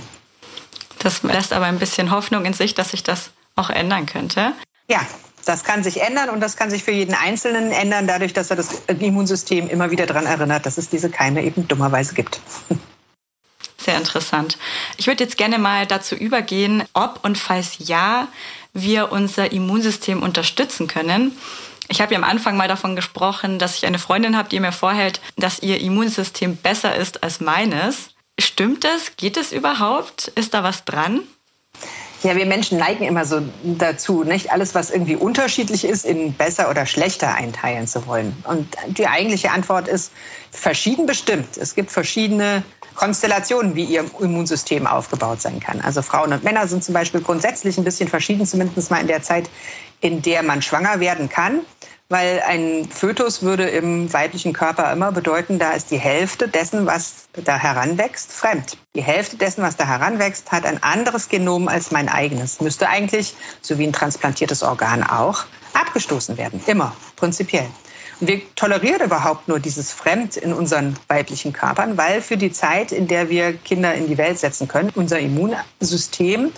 [1.00, 4.54] Das lässt aber ein bisschen Hoffnung in sich, dass sich das auch ändern könnte.
[4.88, 5.02] Ja,
[5.46, 8.56] das kann sich ändern und das kann sich für jeden Einzelnen ändern, dadurch, dass er
[8.56, 12.42] das Immunsystem immer wieder daran erinnert, dass es diese Keime eben dummerweise gibt.
[13.78, 14.58] Sehr interessant.
[14.98, 18.28] Ich würde jetzt gerne mal dazu übergehen, ob und falls ja,
[18.74, 21.38] wir unser Immunsystem unterstützen können.
[21.88, 24.72] Ich habe ja am Anfang mal davon gesprochen, dass ich eine Freundin habe, die mir
[24.72, 28.10] vorhält, dass ihr Immunsystem besser ist als meines.
[28.40, 29.16] Stimmt das?
[29.18, 30.30] Geht es überhaupt?
[30.30, 31.22] Ist da was dran?
[32.24, 36.72] Ja, wir Menschen neigen immer so dazu, nicht alles, was irgendwie unterschiedlich ist, in besser
[36.72, 38.36] oder schlechter einteilen zu wollen.
[38.46, 40.12] Und die eigentliche Antwort ist
[40.50, 41.56] verschieden bestimmt.
[41.56, 42.64] Es gibt verschiedene
[42.96, 45.82] Konstellationen, wie ihr Immunsystem aufgebaut sein kann.
[45.82, 49.22] Also Frauen und Männer sind zum Beispiel grundsätzlich ein bisschen verschieden, zumindest mal in der
[49.22, 49.50] Zeit,
[50.02, 51.62] in der man schwanger werden kann.
[52.08, 57.28] Weil ein Fötus würde im weiblichen Körper immer bedeuten, da ist die Hälfte dessen, was
[57.34, 58.78] da heranwächst, fremd.
[58.96, 62.62] Die Hälfte dessen, was da heranwächst, hat ein anderes Genom als mein eigenes.
[62.62, 66.62] Müsste eigentlich, so wie ein transplantiertes Organ auch, abgestoßen werden.
[66.68, 67.66] Immer, prinzipiell.
[68.20, 72.92] Und wir tolerieren überhaupt nur dieses Fremd in unseren weiblichen Körpern, weil für die Zeit,
[72.92, 76.52] in der wir Kinder in die Welt setzen können, unser Immunsystem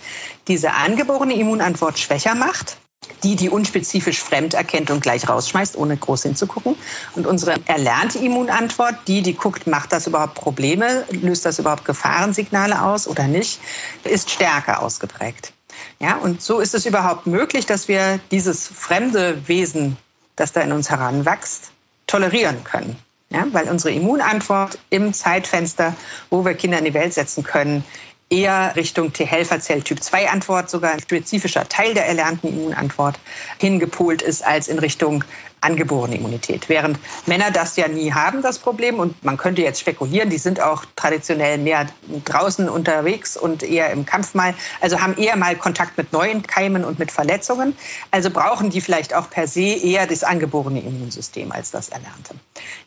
[0.48, 2.78] diese angeborene Immunantwort schwächer macht
[3.24, 6.76] die, die unspezifisch fremd erkennt und gleich rausschmeißt, ohne groß hinzugucken.
[7.15, 12.82] Und unsere erlernte Immunantwort, die, die guckt, macht das überhaupt Probleme, löst das überhaupt Gefahrensignale
[12.82, 13.60] aus oder nicht,
[14.04, 15.54] ist stärker ausgeprägt.
[16.00, 19.98] Ja, und so ist es überhaupt möglich, dass wir dieses fremde Wesen
[20.38, 21.71] das da in uns heranwächst,
[22.08, 22.95] tolerieren können.
[23.30, 25.93] Ja, weil unsere Immunantwort im Zeitfenster,
[26.30, 27.84] wo wir Kinder in die Welt setzen können,
[28.30, 33.20] eher Richtung T-Helferzell Typ 2 Antwort, sogar ein spezifischer Teil der erlernten Immunantwort
[33.58, 35.24] hingepolt ist als in Richtung
[35.62, 36.70] angeborene Immunität.
[36.70, 39.00] Während Männer das ja nie haben, das Problem.
[39.00, 41.88] Und man könnte jetzt spekulieren, die sind auch traditionell mehr
[42.26, 46.86] draußen unterwegs und eher im Kampf mal, also haben eher mal Kontakt mit neuen Keimen
[46.86, 47.76] und mit Verletzungen.
[48.12, 52.36] Also brauchen die vielleicht auch per se eher das angeborene Immunsystem als das erlernte.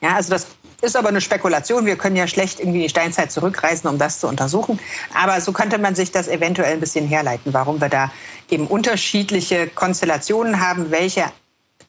[0.00, 0.46] Ja, also das
[0.80, 1.86] ist aber eine Spekulation.
[1.86, 4.78] Wir können ja schlecht irgendwie in die Steinzeit zurückreisen, um das zu untersuchen.
[5.14, 8.10] Aber so könnte man sich das eventuell ein bisschen herleiten, warum wir da
[8.48, 11.24] eben unterschiedliche Konstellationen haben, welche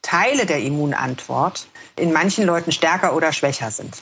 [0.02, 4.02] Teile der Immunantwort in manchen Leuten stärker oder schwächer sind.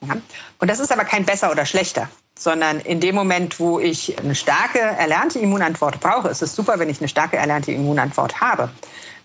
[0.00, 0.16] Ja?
[0.58, 4.34] Und das ist aber kein besser oder schlechter, sondern in dem Moment, wo ich eine
[4.34, 8.70] starke erlernte Immunantwort brauche, ist es super, wenn ich eine starke erlernte Immunantwort habe.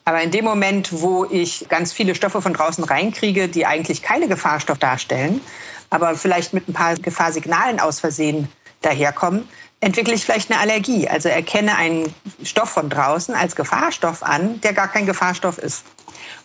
[0.05, 4.27] Aber in dem Moment, wo ich ganz viele Stoffe von draußen reinkriege, die eigentlich keine
[4.27, 5.41] Gefahrstoff darstellen,
[5.89, 8.49] aber vielleicht mit ein paar Gefahrsignalen aus Versehen
[8.81, 9.47] daherkommen,
[9.79, 11.07] entwickle ich vielleicht eine Allergie.
[11.07, 12.13] Also erkenne einen
[12.43, 15.83] Stoff von draußen als Gefahrstoff an, der gar kein Gefahrstoff ist.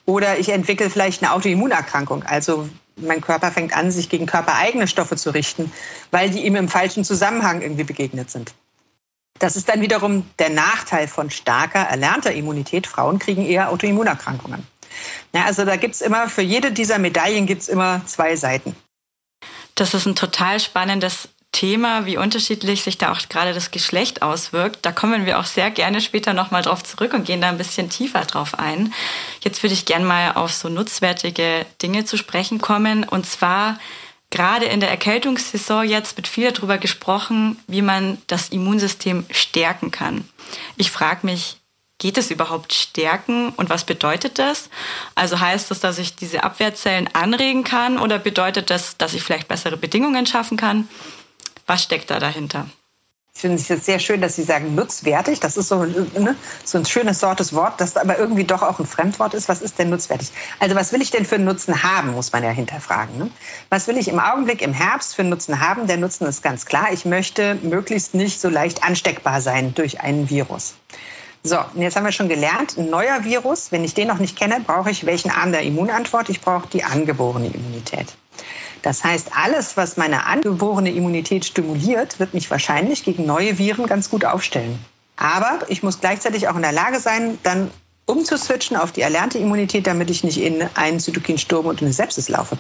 [0.07, 2.23] Oder ich entwickle vielleicht eine Autoimmunerkrankung.
[2.25, 5.73] Also mein Körper fängt an, sich gegen körpereigene Stoffe zu richten,
[6.11, 8.55] weil die ihm im falschen Zusammenhang irgendwie begegnet sind.
[9.39, 12.87] Das ist dann wiederum der Nachteil von starker, erlernter Immunität.
[12.87, 14.67] Frauen kriegen eher Autoimmunerkrankungen.
[15.35, 18.75] Ja, also da gibt's immer, für jede dieser Medaillen gibt's immer zwei Seiten.
[19.75, 24.81] Das ist ein total spannendes Thema, wie unterschiedlich sich da auch gerade das Geschlecht auswirkt.
[24.83, 27.89] Da kommen wir auch sehr gerne später nochmal drauf zurück und gehen da ein bisschen
[27.89, 28.93] tiefer drauf ein.
[29.41, 33.05] Jetzt würde ich gerne mal auf so nutzwertige Dinge zu sprechen kommen.
[33.05, 33.79] Und zwar
[34.31, 40.29] gerade in der Erkältungssaison jetzt wird viel darüber gesprochen, wie man das Immunsystem stärken kann.
[40.77, 41.59] Ich frage mich,
[42.01, 44.71] Geht es überhaupt stärken und was bedeutet das?
[45.17, 49.49] Also heißt das, dass ich diese Abwehrzellen anregen kann oder bedeutet das, dass ich vielleicht
[49.49, 50.89] bessere Bedingungen schaffen kann?
[51.67, 52.69] Was steckt da dahinter?
[53.39, 55.39] Ich finde es jetzt sehr schön, dass Sie sagen nutzwertig.
[55.39, 58.85] Das ist so, ne, so ein schönes sortes Wort, das aber irgendwie doch auch ein
[58.85, 59.49] Fremdwort ist.
[59.49, 60.33] Was ist denn nutzwertig?
[60.59, 63.17] Also was will ich denn für einen Nutzen haben, muss man ja hinterfragen.
[63.17, 63.31] Ne?
[63.71, 65.87] Was will ich im Augenblick im Herbst für einen Nutzen haben?
[65.87, 66.89] Der Nutzen ist ganz klar.
[66.93, 70.75] Ich möchte möglichst nicht so leicht ansteckbar sein durch einen Virus.
[71.45, 74.59] So, jetzt haben wir schon gelernt, ein neuer Virus, wenn ich den noch nicht kenne,
[74.67, 76.29] brauche ich welchen Arm der Immunantwort?
[76.29, 78.17] Ich brauche die angeborene Immunität.
[78.89, 84.09] Das heißt, alles, was meine angeborene Immunität stimuliert, wird mich wahrscheinlich gegen neue Viren ganz
[84.09, 84.79] gut aufstellen.
[85.15, 87.71] Aber ich muss gleichzeitig auch in der Lage sein, dann
[88.07, 92.57] umzuswitchen auf die erlernte Immunität, damit ich nicht in einen Zytokinsturm und eine Sepsis laufe.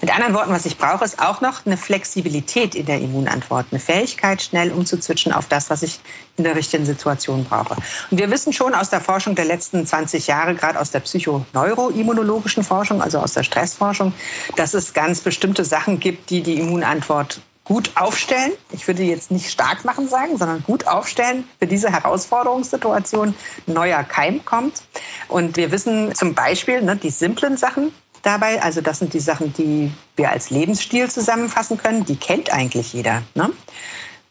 [0.00, 3.80] Mit anderen Worten, was ich brauche, ist auch noch eine Flexibilität in der Immunantwort, eine
[3.80, 6.00] Fähigkeit, schnell umzuzwitschen auf das, was ich
[6.38, 7.76] in der richtigen Situation brauche.
[8.10, 12.64] Und wir wissen schon aus der Forschung der letzten 20 Jahre, gerade aus der psychoneuroimmunologischen
[12.64, 14.14] Forschung, also aus der Stressforschung,
[14.56, 18.52] dass es ganz bestimmte Sachen gibt, die die Immunantwort gut aufstellen.
[18.72, 23.34] Ich würde jetzt nicht stark machen sagen, sondern gut aufstellen für diese Herausforderungssituation.
[23.66, 24.82] Neuer Keim kommt.
[25.28, 28.62] Und wir wissen zum Beispiel, ne, die simplen Sachen, dabei.
[28.62, 32.04] Also das sind die Sachen, die wir als Lebensstil zusammenfassen können.
[32.04, 33.22] Die kennt eigentlich jeder.
[33.34, 33.50] Ne?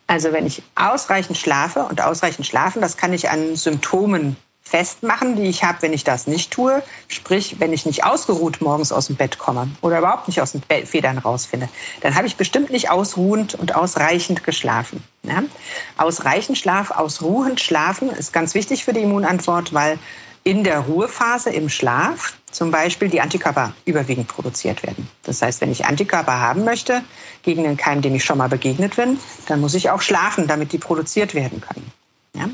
[0.07, 4.35] Also wenn ich ausreichend schlafe und ausreichend schlafen, das kann ich an Symptomen
[4.69, 6.83] festmachen, die ich habe, wenn ich das nicht tue.
[7.07, 10.61] Sprich, wenn ich nicht ausgeruht morgens aus dem Bett komme oder überhaupt nicht aus den
[10.85, 11.69] Federn rausfinde,
[12.01, 15.03] dann habe ich bestimmt nicht ausruhend und ausreichend geschlafen.
[15.23, 15.43] Ja?
[15.97, 19.97] Ausreichend Schlaf, ausruhend schlafen ist ganz wichtig für die Immunantwort, weil
[20.43, 25.07] in der Ruhephase im Schlaf zum Beispiel die Antikörper überwiegend produziert werden.
[25.23, 27.03] Das heißt, wenn ich Antikörper haben möchte
[27.43, 30.71] gegen den Keim, dem ich schon mal begegnet bin, dann muss ich auch schlafen, damit
[30.71, 31.91] die produziert werden können.
[32.33, 32.49] Ja?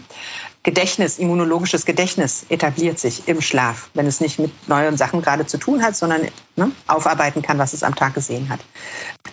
[0.63, 5.59] Gedächtnis, immunologisches Gedächtnis etabliert sich im Schlaf, wenn es nicht mit neuen Sachen gerade zu
[5.59, 6.21] tun hat, sondern
[6.55, 8.59] ne, aufarbeiten kann, was es am Tag gesehen hat.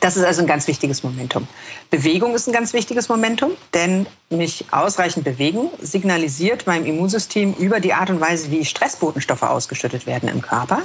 [0.03, 1.47] Das ist also ein ganz wichtiges Momentum.
[1.89, 7.95] Bewegung ist ein ganz wichtiges Momentum, denn mich ausreichend bewegen signalisiert meinem Immunsystem über die
[7.95, 10.83] Art und Weise, wie Stressbotenstoffe ausgeschüttet werden im Körper,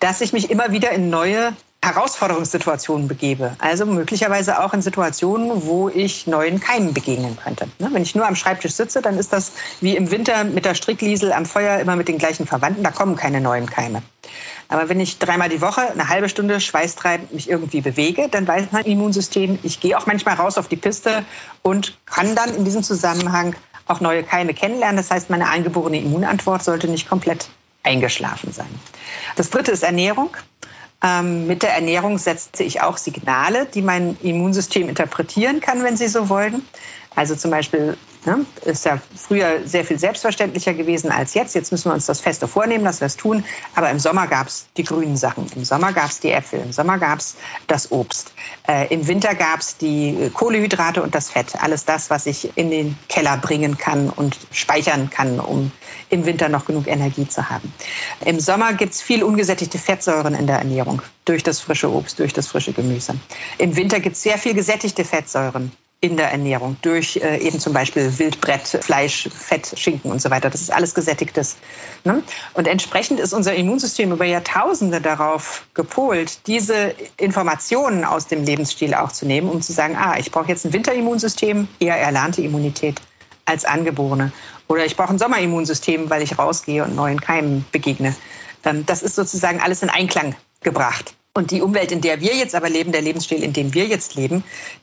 [0.00, 3.54] dass ich mich immer wieder in neue Herausforderungssituationen begebe.
[3.60, 7.68] Also möglicherweise auch in Situationen, wo ich neuen Keimen begegnen könnte.
[7.78, 10.74] Ne, wenn ich nur am Schreibtisch sitze, dann ist das wie im Winter mit der
[10.74, 12.82] Strickliesel am Feuer immer mit den gleichen Verwandten.
[12.82, 14.02] Da kommen keine neuen Keime.
[14.68, 18.66] Aber wenn ich dreimal die Woche eine halbe Stunde schweißtreibend mich irgendwie bewege, dann weiß
[18.70, 21.24] mein Immunsystem, ich gehe auch manchmal raus auf die Piste
[21.62, 24.98] und kann dann in diesem Zusammenhang auch neue Keime kennenlernen.
[24.98, 27.48] Das heißt, meine eingeborene Immunantwort sollte nicht komplett
[27.82, 28.68] eingeschlafen sein.
[29.36, 30.36] Das dritte ist Ernährung.
[31.02, 36.08] Ähm, mit der Ernährung setze ich auch Signale, die mein Immunsystem interpretieren kann, wenn Sie
[36.08, 36.62] so wollen.
[37.18, 41.52] Also zum Beispiel ne, ist ja früher sehr viel selbstverständlicher gewesen als jetzt.
[41.52, 43.42] Jetzt müssen wir uns das feste vornehmen, dass wir es tun.
[43.74, 45.46] Aber im Sommer gab es die grünen Sachen.
[45.56, 46.60] Im Sommer gab es die Äpfel.
[46.60, 47.34] Im Sommer gab es
[47.66, 48.30] das Obst.
[48.68, 51.60] Äh, Im Winter gab es die Kohlehydrate und das Fett.
[51.60, 55.72] Alles das, was ich in den Keller bringen kann und speichern kann, um
[56.10, 57.72] im Winter noch genug Energie zu haben.
[58.24, 62.32] Im Sommer gibt es viel ungesättigte Fettsäuren in der Ernährung durch das frische Obst, durch
[62.32, 63.16] das frische Gemüse.
[63.58, 67.72] Im Winter gibt es sehr viel gesättigte Fettsäuren in der Ernährung durch äh, eben zum
[67.72, 70.48] Beispiel Wildbrett, Fleisch, Fett, Schinken und so weiter.
[70.48, 71.56] Das ist alles gesättigtes.
[72.04, 72.22] Ne?
[72.54, 79.10] Und entsprechend ist unser Immunsystem über Jahrtausende darauf gepolt, diese Informationen aus dem Lebensstil auch
[79.10, 83.00] zu nehmen, um zu sagen, ah, ich brauche jetzt ein Winterimmunsystem, eher erlernte Immunität
[83.44, 84.32] als angeborene.
[84.68, 88.14] Oder ich brauche ein Sommerimmunsystem, weil ich rausgehe und neuen Keimen begegne.
[88.64, 91.14] Ähm, das ist sozusagen alles in Einklang gebracht.
[91.38, 94.16] Und die Umwelt, in der wir jetzt aber leben, der Lebensstil, in dem wir jetzt
[94.16, 94.42] leben,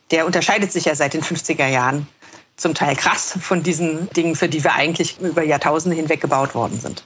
[0.09, 2.07] der unterscheidet sich ja seit den 50er Jahren
[2.55, 6.79] zum Teil krass von diesen Dingen, für die wir eigentlich über Jahrtausende hinweg gebaut worden
[6.79, 7.03] sind.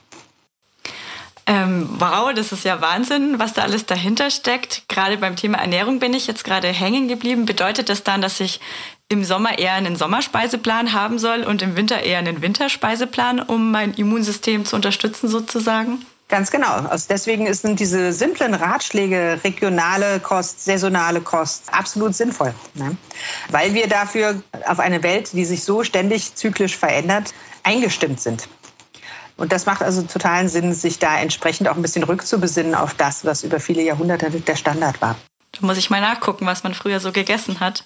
[1.46, 4.84] Ähm, wow, das ist ja Wahnsinn, was da alles dahinter steckt.
[4.86, 7.44] Gerade beim Thema Ernährung bin ich jetzt gerade hängen geblieben.
[7.44, 8.60] Bedeutet das dann, dass ich
[9.08, 13.94] im Sommer eher einen Sommerspeiseplan haben soll und im Winter eher einen Winterspeiseplan, um mein
[13.94, 16.06] Immunsystem zu unterstützen sozusagen?
[16.30, 16.72] Ganz genau.
[16.72, 22.54] Also deswegen sind diese simplen Ratschläge, regionale Kost, saisonale Kost, absolut sinnvoll.
[22.74, 22.96] Ne?
[23.50, 28.48] Weil wir dafür auf eine Welt, die sich so ständig zyklisch verändert, eingestimmt sind.
[29.36, 33.24] Und das macht also totalen Sinn, sich da entsprechend auch ein bisschen rückzubesinnen auf das,
[33.24, 35.16] was über viele Jahrhunderte der Standard war.
[35.52, 37.84] Da muss ich mal nachgucken, was man früher so gegessen hat.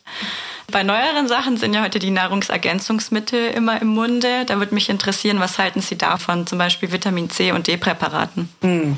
[0.71, 4.45] Bei neueren Sachen sind ja heute die Nahrungsergänzungsmittel immer im Munde.
[4.47, 8.49] Da würde mich interessieren, was halten Sie davon, zum Beispiel Vitamin C und D-Präparaten?
[8.63, 8.97] Hm.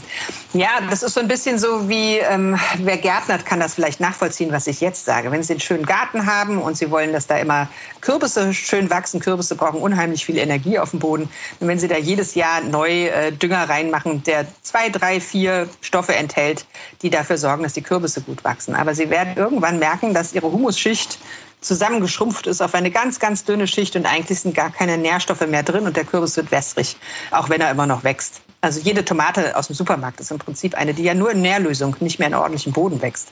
[0.53, 4.53] Ja, das ist so ein bisschen so wie, ähm, wer gärtnert, kann das vielleicht nachvollziehen,
[4.53, 5.31] was ich jetzt sage.
[5.31, 7.69] Wenn Sie einen schönen Garten haben und Sie wollen, dass da immer
[8.01, 11.29] Kürbisse schön wachsen, Kürbisse brauchen unheimlich viel Energie auf dem Boden.
[11.61, 16.15] Und wenn Sie da jedes Jahr neu äh, Dünger reinmachen, der zwei, drei, vier Stoffe
[16.15, 16.65] enthält,
[17.03, 18.56] die dafür sorgen, dass die Kürbisse gut wachsen.
[18.75, 21.19] Aber Sie werden irgendwann merken, dass Ihre Humusschicht
[21.61, 25.63] zusammengeschrumpft ist auf eine ganz, ganz dünne Schicht und eigentlich sind gar keine Nährstoffe mehr
[25.63, 26.97] drin und der Kürbis wird wässrig,
[27.31, 28.43] auch wenn er immer noch wächst.
[28.67, 31.95] Also jede Tomate aus dem Supermarkt ist im Prinzip eine, die ja nur in Nährlösung,
[32.01, 33.29] nicht mehr in ordentlichem Boden wächst.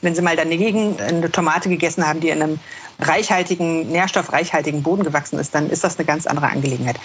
[0.00, 2.58] Wenn Sie mal dagegen eine Tomate gegessen haben, die in einem
[2.98, 6.98] reichhaltigen, nährstoffreichhaltigen Boden gewachsen ist, dann ist das eine ganz andere Angelegenheit.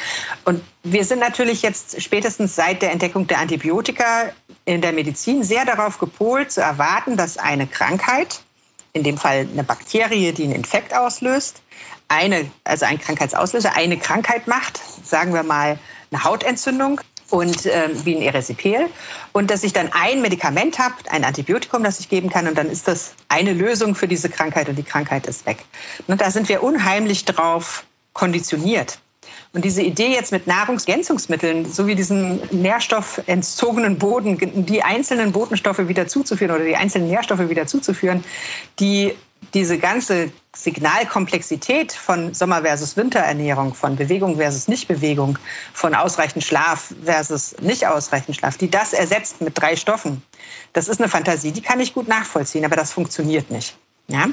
[0.45, 4.29] Und wir sind natürlich jetzt spätestens seit der Entdeckung der Antibiotika
[4.63, 8.43] in der Medizin sehr darauf gepolt, zu erwarten, dass eine Krankheit,
[8.93, 11.61] in dem Fall eine Bakterie, die einen Infekt auslöst,
[12.07, 15.77] eine, also ein Krankheitsauslöser, eine Krankheit macht, sagen wir mal
[16.11, 17.01] eine Hautentzündung
[17.33, 18.89] und äh, wie ein Erisipel
[19.31, 22.69] und dass ich dann ein Medikament habe, ein Antibiotikum, das ich geben kann und dann
[22.69, 25.57] ist das eine Lösung für diese Krankheit und die Krankheit ist weg.
[26.05, 28.99] Und da sind wir unheimlich drauf konditioniert.
[29.51, 36.53] Und diese Idee jetzt mit Nahrungsergänzungsmitteln sowie diesem nährstoffentzogenen Boden die einzelnen Botenstoffe wieder zuzuführen
[36.53, 38.23] oder die einzelnen Nährstoffe wieder zuzuführen,
[38.79, 39.15] die
[39.53, 45.39] diese ganze Signalkomplexität von Sommer- versus Winterernährung, von Bewegung versus Nichtbewegung,
[45.73, 50.21] von ausreichend Schlaf versus nicht ausreichend Schlaf, die das ersetzt mit drei Stoffen,
[50.73, 53.75] das ist eine Fantasie, die kann ich gut nachvollziehen, aber das funktioniert nicht.
[54.07, 54.27] Ja?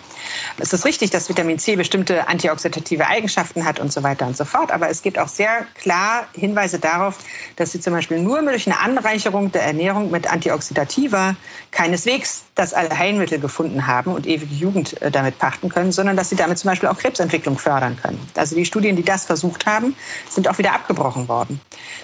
[0.59, 4.45] Es ist richtig, dass Vitamin C bestimmte antioxidative Eigenschaften hat und so weiter und so
[4.45, 4.73] fort.
[4.73, 7.19] Aber es gibt auch sehr klar Hinweise darauf,
[7.57, 11.37] dass sie zum Beispiel nur durch eine Anreicherung der Ernährung mit Antioxidativa
[11.71, 16.37] keineswegs das Allheilmittel gefunden haben und ewige Jugend äh, damit pachten können, sondern dass sie
[16.37, 18.21] damit zum Beispiel auch Krebsentwicklung fördern können.
[18.35, 19.95] Also die Studien, die das versucht haben,
[20.29, 21.61] sind auch wieder abgebrochen worden.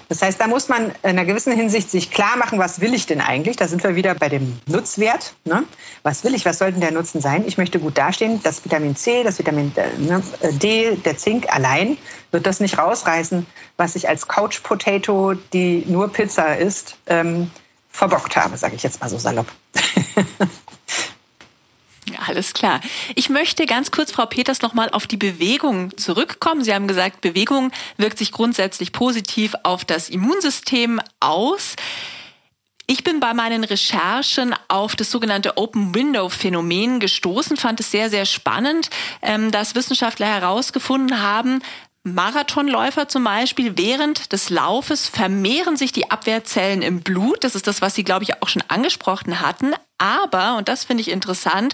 [0.09, 3.05] Das heißt, da muss man in einer gewissen Hinsicht sich klar machen, was will ich
[3.05, 3.57] denn eigentlich?
[3.57, 5.35] Da sind wir wieder bei dem Nutzwert.
[5.43, 5.63] Ne?
[6.03, 6.45] Was will ich?
[6.45, 7.43] Was soll denn der Nutzen sein?
[7.45, 8.41] Ich möchte gut dastehen.
[8.43, 10.21] Das Vitamin C, das Vitamin äh, ne,
[10.53, 11.97] D, der Zink allein
[12.31, 13.45] wird das nicht rausreißen,
[13.77, 17.51] was ich als Couch Potato, die nur Pizza isst, ähm,
[17.89, 19.47] verbockt habe, sage ich jetzt mal so salopp.
[22.25, 22.81] Alles klar.
[23.15, 26.63] Ich möchte ganz kurz, Frau Peters, nochmal auf die Bewegung zurückkommen.
[26.63, 31.75] Sie haben gesagt, Bewegung wirkt sich grundsätzlich positiv auf das Immunsystem aus.
[32.89, 38.09] Ich bin bei meinen Recherchen auf das sogenannte Open Window Phänomen gestoßen, fand es sehr,
[38.09, 38.89] sehr spannend,
[39.21, 41.61] ähm, dass Wissenschaftler herausgefunden haben,
[42.03, 47.43] Marathonläufer zum Beispiel, während des Laufes vermehren sich die Abwehrzellen im Blut.
[47.43, 49.73] Das ist das, was Sie, glaube ich, auch schon angesprochen hatten.
[49.97, 51.73] Aber, und das finde ich interessant,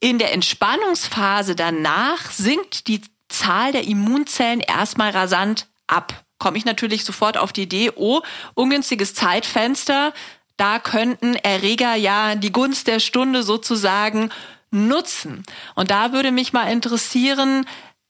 [0.00, 6.24] in der Entspannungsphase danach sinkt die Zahl der Immunzellen erstmal rasant ab.
[6.38, 8.22] Komme ich natürlich sofort auf die Idee, oh,
[8.54, 10.12] ungünstiges Zeitfenster,
[10.60, 14.30] da könnten Erreger ja die Gunst der Stunde sozusagen
[14.70, 15.42] nutzen.
[15.74, 17.66] Und da würde mich mal interessieren,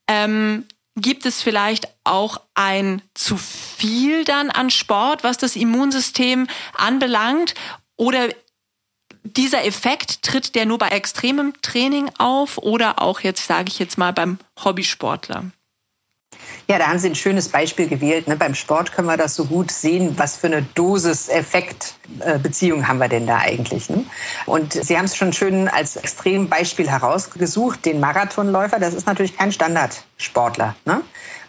[0.09, 7.55] ähm, gibt es vielleicht auch ein zu viel dann an Sport, was das Immunsystem anbelangt?
[7.97, 8.29] Oder
[9.23, 13.97] dieser Effekt tritt der nur bei extremem Training auf oder auch jetzt, sage ich jetzt
[13.97, 15.45] mal, beim Hobbysportler?
[16.71, 18.29] Ja, da haben Sie ein schönes Beispiel gewählt.
[18.29, 18.37] Ne?
[18.37, 23.27] Beim Sport können wir das so gut sehen, was für eine Dosis-Effekt-Beziehung haben wir denn
[23.27, 23.91] da eigentlich.
[23.91, 24.05] Ne?
[24.47, 28.79] Und Sie haben es schon schön als Extrembeispiel herausgesucht, den Marathonläufer.
[28.79, 30.77] Das ist natürlich kein Standardsportler.
[30.85, 31.01] Ne?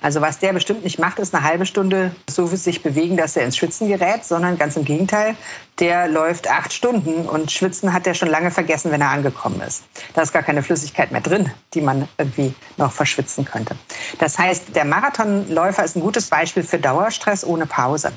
[0.01, 3.45] Also was der bestimmt nicht macht, ist eine halbe Stunde so sich bewegen, dass er
[3.45, 5.35] ins Schwitzen gerät, sondern ganz im Gegenteil,
[5.79, 9.83] der läuft acht Stunden und Schwitzen hat er schon lange vergessen, wenn er angekommen ist.
[10.15, 13.75] Da ist gar keine Flüssigkeit mehr drin, die man irgendwie noch verschwitzen könnte.
[14.17, 18.11] Das heißt, der Marathonläufer ist ein gutes Beispiel für Dauerstress ohne Pause.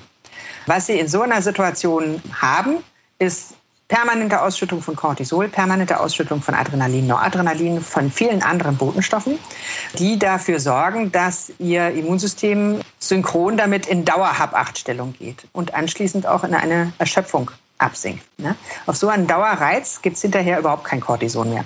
[0.67, 2.79] Was Sie in so einer Situation haben,
[3.19, 3.55] ist
[3.89, 9.39] permanente Ausschüttung von Cortisol, permanente Ausschüttung von Adrenalin, Noradrenalin, von vielen anderen Botenstoffen,
[9.99, 16.55] die dafür sorgen, dass ihr Immunsystem synchron damit in Dauerhabachtstellung geht und anschließend auch in
[16.55, 18.25] eine Erschöpfung absinkt.
[18.39, 18.55] Ne?
[18.87, 21.65] Auf so einen Dauerreiz gibt es hinterher überhaupt kein Cortison mehr.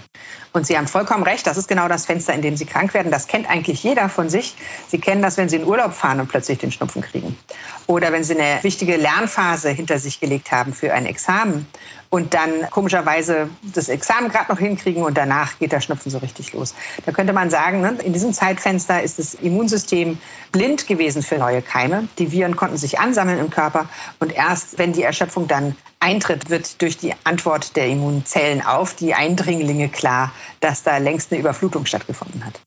[0.53, 3.13] Und Sie haben vollkommen recht, das ist genau das Fenster, in dem Sie krank werden.
[3.13, 4.57] Das kennt eigentlich jeder von sich.
[4.89, 7.39] Sie kennen das, wenn Sie in Urlaub fahren und plötzlich den Schnupfen kriegen.
[7.87, 11.67] Oder wenn Sie eine wichtige Lernphase hinter sich gelegt haben für ein Examen
[12.11, 16.53] und dann komischerweise das Examen gerade noch hinkriegen und danach geht der Schnupfen so richtig
[16.53, 16.75] los.
[17.05, 20.19] Da könnte man sagen, ne, in diesem Zeitfenster ist das Immunsystem
[20.53, 22.09] blind gewesen für neue Keime.
[22.19, 23.89] Die Viren konnten sich ansammeln im Körper
[24.21, 29.15] und erst wenn die Erschöpfung dann eintritt, wird durch die Antwort der Immunzellen auf die
[29.15, 32.61] Eindringlinge klar, dass da längst eine Überflutung stattgefunden hat.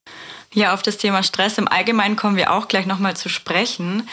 [0.53, 4.09] Ja, auf das Thema Stress im Allgemeinen kommen wir auch gleich nochmal zu sprechen.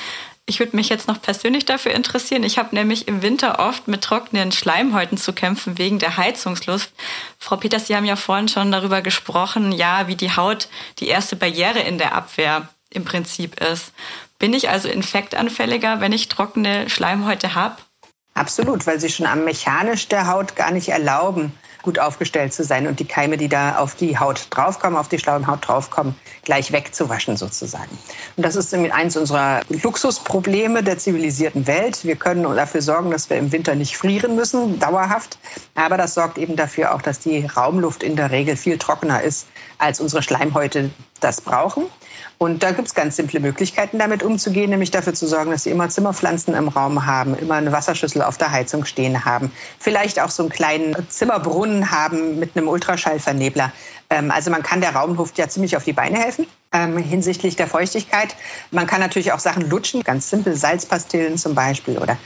[0.48, 2.42] Ich würde mich jetzt noch persönlich dafür interessieren.
[2.42, 6.90] Ich habe nämlich im Winter oft mit trockenen Schleimhäuten zu kämpfen wegen der Heizungsluft.
[7.38, 10.70] Frau Peters, Sie haben ja vorhin schon darüber gesprochen, ja, wie die Haut
[11.00, 13.92] die erste Barriere in der Abwehr im Prinzip ist.
[14.38, 17.76] Bin ich also infektanfälliger, wenn ich trockene Schleimhäute habe?
[18.32, 21.52] Absolut, weil sie schon am mechanisch der Haut gar nicht erlauben,
[21.82, 25.18] gut aufgestellt zu sein und die Keime, die da auf die Haut draufkommen, auf die
[25.18, 27.96] Schleimhaut draufkommen, gleich wegzuwaschen sozusagen.
[28.36, 32.04] Und das ist eins unserer Luxusprobleme der zivilisierten Welt.
[32.04, 35.38] Wir können dafür sorgen, dass wir im Winter nicht frieren müssen, dauerhaft.
[35.74, 39.46] Aber das sorgt eben dafür auch, dass die Raumluft in der Regel viel trockener ist,
[39.78, 41.84] als unsere Schleimhäute das brauchen.
[42.38, 45.70] Und da gibt es ganz simple Möglichkeiten, damit umzugehen, nämlich dafür zu sorgen, dass sie
[45.70, 50.30] immer Zimmerpflanzen im Raum haben, immer eine Wasserschüssel auf der Heizung stehen haben, vielleicht auch
[50.30, 53.72] so einen kleinen Zimmerbrunnen haben mit einem Ultraschallvernebler.
[54.10, 57.66] Ähm, also man kann der Raumluft ja ziemlich auf die Beine helfen ähm, hinsichtlich der
[57.66, 58.34] Feuchtigkeit.
[58.70, 62.18] Man kann natürlich auch Sachen lutschen, ganz simpel, Salzpastillen zum Beispiel oder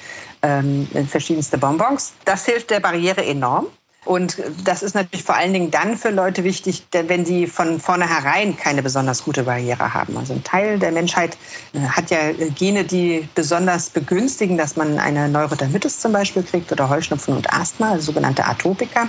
[0.42, 2.14] ähm, verschiedenste Bonbons.
[2.24, 3.66] Das hilft der Barriere enorm.
[4.04, 8.56] Und das ist natürlich vor allen Dingen dann für Leute wichtig, wenn sie von vornherein
[8.56, 10.16] keine besonders gute Barriere haben.
[10.16, 11.36] Also ein Teil der Menschheit
[11.72, 12.18] äh, hat ja
[12.54, 17.92] Gene, die besonders begünstigen, dass man eine Neurodermitis zum Beispiel kriegt oder Heuschnupfen und Asthma,
[17.92, 19.08] also sogenannte Atopiker.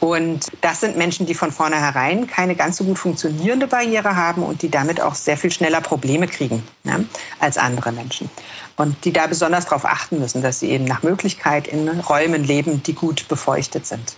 [0.00, 4.62] Und das sind Menschen, die von vornherein keine ganz so gut funktionierende Barriere haben und
[4.62, 7.04] die damit auch sehr viel schneller Probleme kriegen ne,
[7.38, 8.30] als andere Menschen.
[8.76, 12.82] Und die da besonders darauf achten müssen, dass sie eben nach Möglichkeit in Räumen leben,
[12.82, 14.16] die gut befeuchtet sind.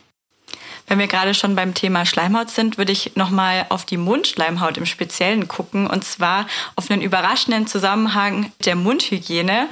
[0.87, 4.87] Wenn wir gerade schon beim Thema Schleimhaut sind, würde ich nochmal auf die Mundschleimhaut im
[4.87, 9.69] Speziellen gucken und zwar auf einen überraschenden Zusammenhang der Mundhygiene.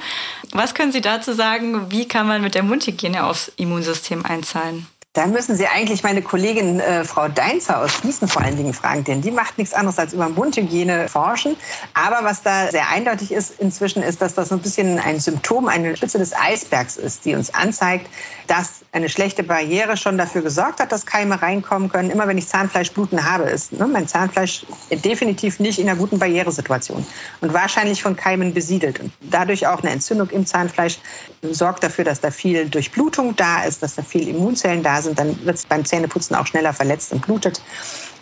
[0.51, 1.91] Was können Sie dazu sagen?
[1.91, 4.87] Wie kann man mit der Mundhygiene aufs Immunsystem einzahlen?
[5.13, 9.03] Da müssen Sie eigentlich meine Kollegin äh, Frau Deinzer aus Gießen vor allen Dingen fragen,
[9.03, 11.57] denn die macht nichts anderes als über Mundhygiene forschen.
[11.93, 15.67] Aber was da sehr eindeutig ist inzwischen, ist, dass das so ein bisschen ein Symptom,
[15.67, 18.07] eine Spitze des Eisbergs ist, die uns anzeigt,
[18.47, 22.09] dass eine schlechte Barriere schon dafür gesorgt hat, dass Keime reinkommen können.
[22.09, 27.05] Immer wenn ich Zahnfleischbluten habe, ist ne, mein Zahnfleisch definitiv nicht in einer guten Barrieresituation
[27.41, 29.01] und wahrscheinlich von Keimen besiedelt.
[29.01, 30.99] Und dadurch auch eine Entzündung im Zahnfleisch
[31.41, 35.45] sorgt dafür, dass da viel Durchblutung da ist, dass da viel Immunzellen da sind, dann
[35.45, 37.61] wird es beim Zähneputzen auch schneller verletzt und blutet.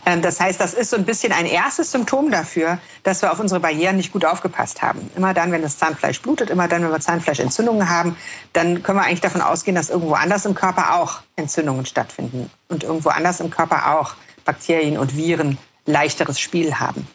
[0.06, 3.40] Ähm, das heißt, das ist so ein bisschen ein erstes Symptom dafür, dass wir auf
[3.40, 5.10] unsere Barrieren nicht gut aufgepasst haben.
[5.16, 8.16] Immer dann, wenn das Zahnfleisch blutet, immer dann, wenn wir Zahnfleischentzündungen haben,
[8.54, 12.84] dann können wir eigentlich davon ausgehen, dass irgendwo anders im Körper auch Entzündungen stattfinden und
[12.84, 14.14] irgendwo anders im Körper auch
[14.46, 17.08] Bakterien und Viren leichteres Spiel haben.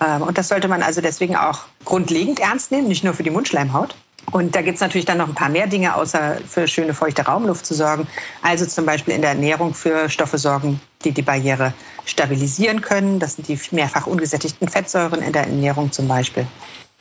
[0.00, 3.30] Ähm, und das sollte man also deswegen auch grundlegend ernst nehmen, nicht nur für die
[3.30, 3.94] Mundschleimhaut.
[4.32, 7.22] Und da gibt es natürlich dann noch ein paar mehr Dinge, außer für schöne feuchte
[7.22, 8.06] Raumluft zu sorgen.
[8.42, 11.72] Also zum Beispiel in der Ernährung für Stoffe sorgen, die die Barriere
[12.04, 13.18] stabilisieren können.
[13.18, 16.46] Das sind die mehrfach ungesättigten Fettsäuren in der Ernährung zum Beispiel.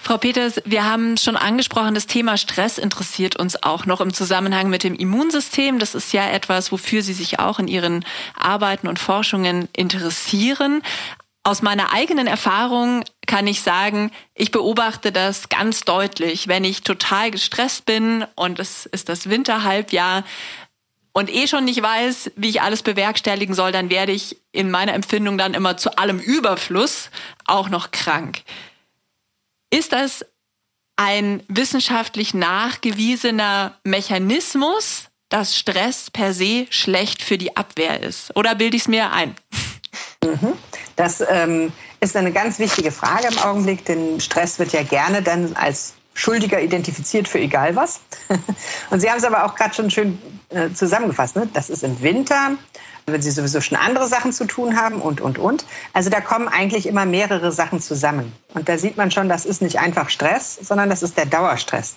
[0.02, 4.70] Frau Peters, wir haben schon angesprochen, das Thema Stress interessiert uns auch noch im Zusammenhang
[4.70, 5.78] mit dem Immunsystem.
[5.78, 8.06] Das ist ja etwas, wofür Sie sich auch in Ihren
[8.40, 10.82] Arbeiten und Forschungen interessieren.
[11.50, 16.48] Aus meiner eigenen Erfahrung kann ich sagen, ich beobachte das ganz deutlich.
[16.48, 20.24] Wenn ich total gestresst bin und es ist das Winterhalbjahr
[21.12, 24.94] und eh schon nicht weiß, wie ich alles bewerkstelligen soll, dann werde ich in meiner
[24.94, 27.10] Empfindung dann immer zu allem Überfluss
[27.48, 28.44] auch noch krank.
[29.72, 30.24] Ist das
[30.98, 38.36] ein wissenschaftlich nachgewiesener Mechanismus, dass Stress per se schlecht für die Abwehr ist?
[38.36, 39.34] Oder bilde ich es mir ein?
[40.24, 40.56] Mhm.
[41.00, 41.72] Das ähm,
[42.02, 46.60] ist eine ganz wichtige Frage im Augenblick, denn Stress wird ja gerne dann als Schuldiger
[46.60, 48.02] identifiziert für egal was.
[48.90, 51.38] Und Sie haben es aber auch gerade schon schön äh, zusammengefasst.
[51.38, 51.48] Ne?
[51.54, 52.52] Das ist im Winter,
[53.06, 55.66] wenn Sie sowieso schon andere Sachen zu tun haben und, und, und.
[55.94, 58.34] Also da kommen eigentlich immer mehrere Sachen zusammen.
[58.54, 61.96] Und da sieht man schon, das ist nicht einfach Stress, sondern das ist der Dauerstress.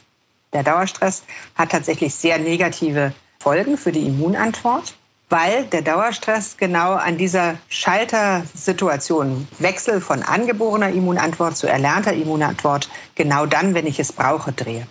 [0.52, 1.24] Der Dauerstress
[1.56, 4.94] hat tatsächlich sehr negative Folgen für die Immunantwort
[5.32, 13.46] weil der Dauerstress genau an dieser Schaltersituation, Wechsel von angeborener Immunantwort zu erlernter Immunantwort, genau
[13.46, 14.86] dann, wenn ich es brauche, drehe.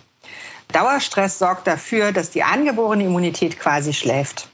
[0.72, 4.48] Dauerstress sorgt dafür, dass die angeborene Immunität quasi schläft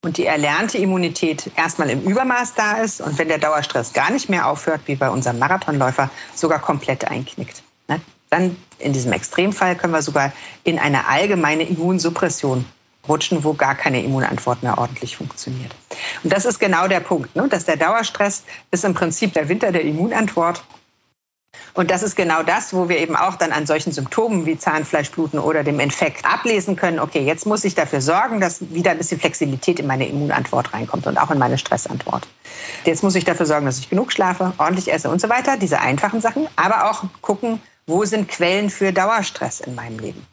[0.00, 4.30] und die erlernte Immunität erstmal im Übermaß da ist und wenn der Dauerstress gar nicht
[4.30, 7.62] mehr aufhört, wie bei unserem Marathonläufer, sogar komplett einknickt.
[7.86, 8.00] Ne?
[8.30, 10.32] Dann in diesem Extremfall können wir sogar
[10.62, 12.64] in eine allgemeine Immunsuppression
[13.08, 15.74] rutschen, wo gar keine Immunantwort mehr ordentlich funktioniert.
[16.22, 17.48] Und das ist genau der Punkt, ne?
[17.48, 20.64] dass der Dauerstress ist im Prinzip der Winter der Immunantwort
[21.74, 25.40] und das ist genau das, wo wir eben auch dann an solchen Symptomen wie Zahnfleischbluten
[25.40, 29.18] oder dem Infekt ablesen können, okay, jetzt muss ich dafür sorgen, dass wieder ein bisschen
[29.18, 32.28] Flexibilität in meine Immunantwort reinkommt und auch in meine Stressantwort.
[32.84, 35.80] Jetzt muss ich dafür sorgen, dass ich genug schlafe, ordentlich esse und so weiter, diese
[35.80, 40.24] einfachen Sachen, aber auch gucken, wo sind Quellen für Dauerstress in meinem Leben.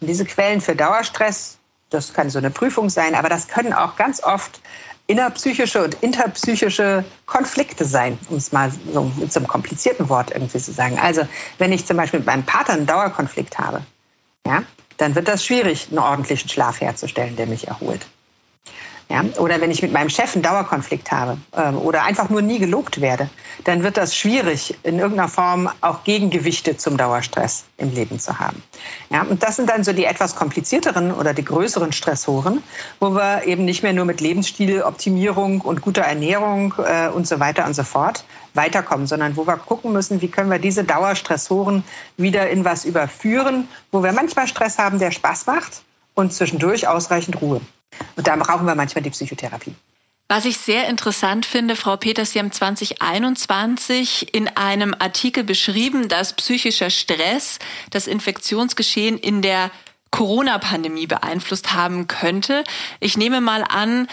[0.00, 1.57] Und diese Quellen für Dauerstress,
[1.90, 4.60] das kann so eine Prüfung sein, aber das können auch ganz oft
[5.06, 10.58] innerpsychische und interpsychische Konflikte sein, um es mal so mit so einem komplizierten Wort irgendwie
[10.58, 10.98] zu sagen.
[10.98, 11.26] Also
[11.56, 13.82] wenn ich zum Beispiel mit meinem Partner einen Dauerkonflikt habe,
[14.46, 14.62] ja,
[14.98, 18.06] dann wird das schwierig, einen ordentlichen Schlaf herzustellen, der mich erholt.
[19.08, 19.24] Ja?
[19.38, 23.00] Oder wenn ich mit meinem Chef einen Dauerkonflikt habe äh, oder einfach nur nie gelobt
[23.00, 23.30] werde,
[23.64, 28.62] dann wird das schwierig, in irgendeiner Form auch Gegengewichte zum Dauerstress im Leben zu haben.
[29.10, 29.22] Ja?
[29.22, 32.62] Und das sind dann so die etwas komplizierteren oder die größeren Stressoren,
[33.00, 37.64] wo wir eben nicht mehr nur mit Lebensstiloptimierung und guter Ernährung äh, und so weiter
[37.64, 41.84] und so fort weiterkommen, sondern wo wir gucken müssen, wie können wir diese Dauerstressoren
[42.16, 45.82] wieder in was überführen, wo wir manchmal Stress haben, der Spaß macht
[46.14, 47.60] und zwischendurch ausreichend Ruhe.
[48.16, 49.74] Und da brauchen wir manchmal die Psychotherapie.
[50.30, 56.34] Was ich sehr interessant finde, Frau Peters, Sie haben 2021 in einem Artikel beschrieben, dass
[56.34, 57.58] psychischer Stress
[57.90, 59.70] das Infektionsgeschehen in der
[60.10, 62.64] Corona-Pandemie beeinflusst haben könnte.
[63.00, 64.06] Ich nehme mal an,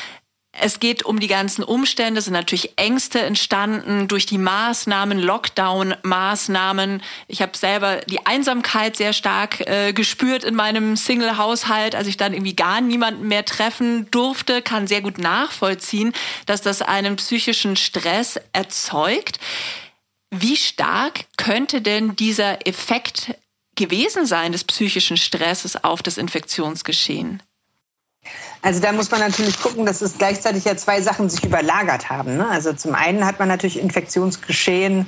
[0.59, 7.01] es geht um die ganzen Umstände, es sind natürlich Ängste entstanden durch die Maßnahmen, Lockdown-Maßnahmen.
[7.27, 12.33] Ich habe selber die Einsamkeit sehr stark äh, gespürt in meinem Single-Haushalt, als ich dann
[12.33, 16.13] irgendwie gar niemanden mehr treffen durfte, kann sehr gut nachvollziehen,
[16.45, 19.39] dass das einen psychischen Stress erzeugt.
[20.31, 23.35] Wie stark könnte denn dieser Effekt
[23.75, 27.41] gewesen sein des psychischen Stresses auf das Infektionsgeschehen?
[28.61, 32.37] Also da muss man natürlich gucken, dass es gleichzeitig ja zwei Sachen sich überlagert haben.
[32.37, 32.47] Ne?
[32.49, 35.05] Also zum einen hat man natürlich Infektionsgeschehen,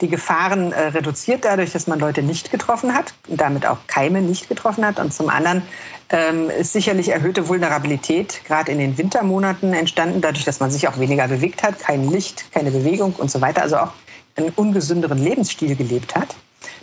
[0.00, 4.22] die Gefahren äh, reduziert dadurch, dass man Leute nicht getroffen hat und damit auch Keime
[4.22, 4.98] nicht getroffen hat.
[4.98, 5.62] Und zum anderen
[6.08, 10.98] ähm, ist sicherlich erhöhte Vulnerabilität gerade in den Wintermonaten entstanden, dadurch, dass man sich auch
[10.98, 13.62] weniger bewegt hat, kein Licht, keine Bewegung und so weiter.
[13.62, 13.92] Also auch
[14.36, 16.34] einen ungesünderen Lebensstil gelebt hat.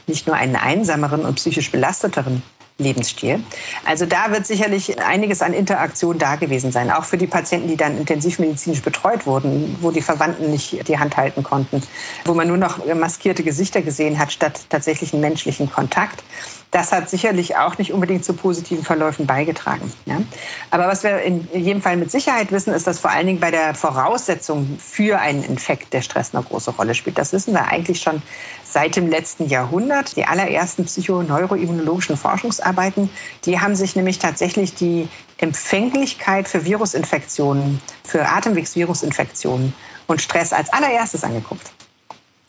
[0.06, 2.44] Nicht nur einen einsameren und psychisch belasteteren
[2.80, 3.44] Lebensstil.
[3.86, 7.78] Also da wird sicherlich einiges an Interaktion da gewesen sein, auch für die Patienten, die
[7.78, 11.82] dann intensivmedizinisch betreut wurden, wo die Verwandten nicht die Hand halten konnten,
[12.26, 16.24] wo man nur noch maskierte Gesichter gesehen hat statt tatsächlichen menschlichen Kontakt.
[16.72, 19.92] Das hat sicherlich auch nicht unbedingt zu positiven Verläufen beigetragen.
[20.06, 20.22] Ja.
[20.70, 23.52] Aber was wir in jedem Fall mit Sicherheit wissen, ist, dass vor allen Dingen bei
[23.52, 27.18] der Voraussetzung für einen Infekt der Stress eine große Rolle spielt.
[27.18, 28.22] Das wissen wir eigentlich schon
[28.66, 30.18] seit dem letzten Jahrhundert.
[30.18, 33.10] Die allerersten psychoneuroimmunologischen Forschungsarbeiten,
[33.46, 35.08] die haben sich nämlich tatsächlich die
[35.38, 39.74] Empfänglichkeit für Virusinfektionen, für Atemwegsvirusinfektionen
[40.08, 41.72] und Stress als allererstes angeguckt.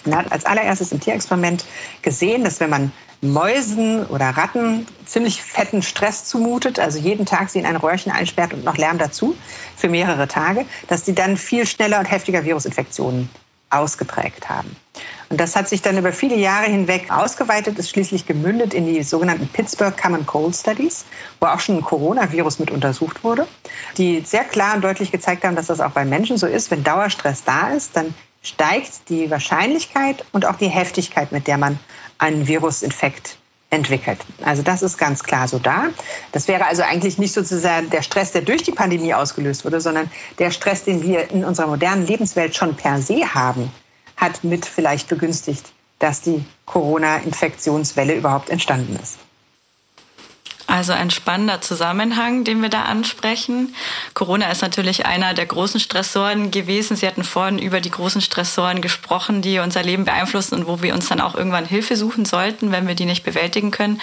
[0.05, 1.64] Man hat als allererstes im Tierexperiment
[2.03, 7.59] gesehen, dass wenn man Mäusen oder Ratten ziemlich fetten Stress zumutet, also jeden Tag sie
[7.59, 9.36] in ein Röhrchen einsperrt und noch Lärm dazu
[9.76, 13.28] für mehrere Tage, dass die dann viel schneller und heftiger Virusinfektionen
[13.70, 14.74] ausgeprägt haben.
[15.30, 19.03] Und das hat sich dann über viele Jahre hinweg ausgeweitet, ist schließlich gemündet in die
[19.03, 21.05] sogenannten Pittsburgh Common Cold Studies,
[21.40, 23.46] wo auch schon ein Coronavirus mit untersucht wurde,
[23.99, 26.70] die sehr klar und deutlich gezeigt haben, dass das auch bei Menschen so ist.
[26.70, 28.14] Wenn Dauerstress da ist, dann
[28.49, 31.78] steigt die Wahrscheinlichkeit und auch die Heftigkeit, mit der man
[32.18, 33.36] einen Virusinfekt
[33.70, 34.18] entwickelt.
[34.42, 35.88] Also das ist ganz klar so da.
[36.32, 40.11] Das wäre also eigentlich nicht sozusagen der Stress, der durch die Pandemie ausgelöst wurde, sondern
[40.38, 43.70] der Stress, den wir in unserer modernen Lebenswelt schon per se haben,
[44.16, 49.18] hat mit vielleicht begünstigt, dass die Corona-Infektionswelle überhaupt entstanden ist.
[50.69, 53.75] Also ein spannender Zusammenhang, den wir da ansprechen.
[54.12, 56.95] Corona ist natürlich einer der großen Stressoren gewesen.
[56.95, 60.93] Sie hatten vorhin über die großen Stressoren gesprochen, die unser Leben beeinflussen und wo wir
[60.93, 63.99] uns dann auch irgendwann Hilfe suchen sollten, wenn wir die nicht bewältigen können.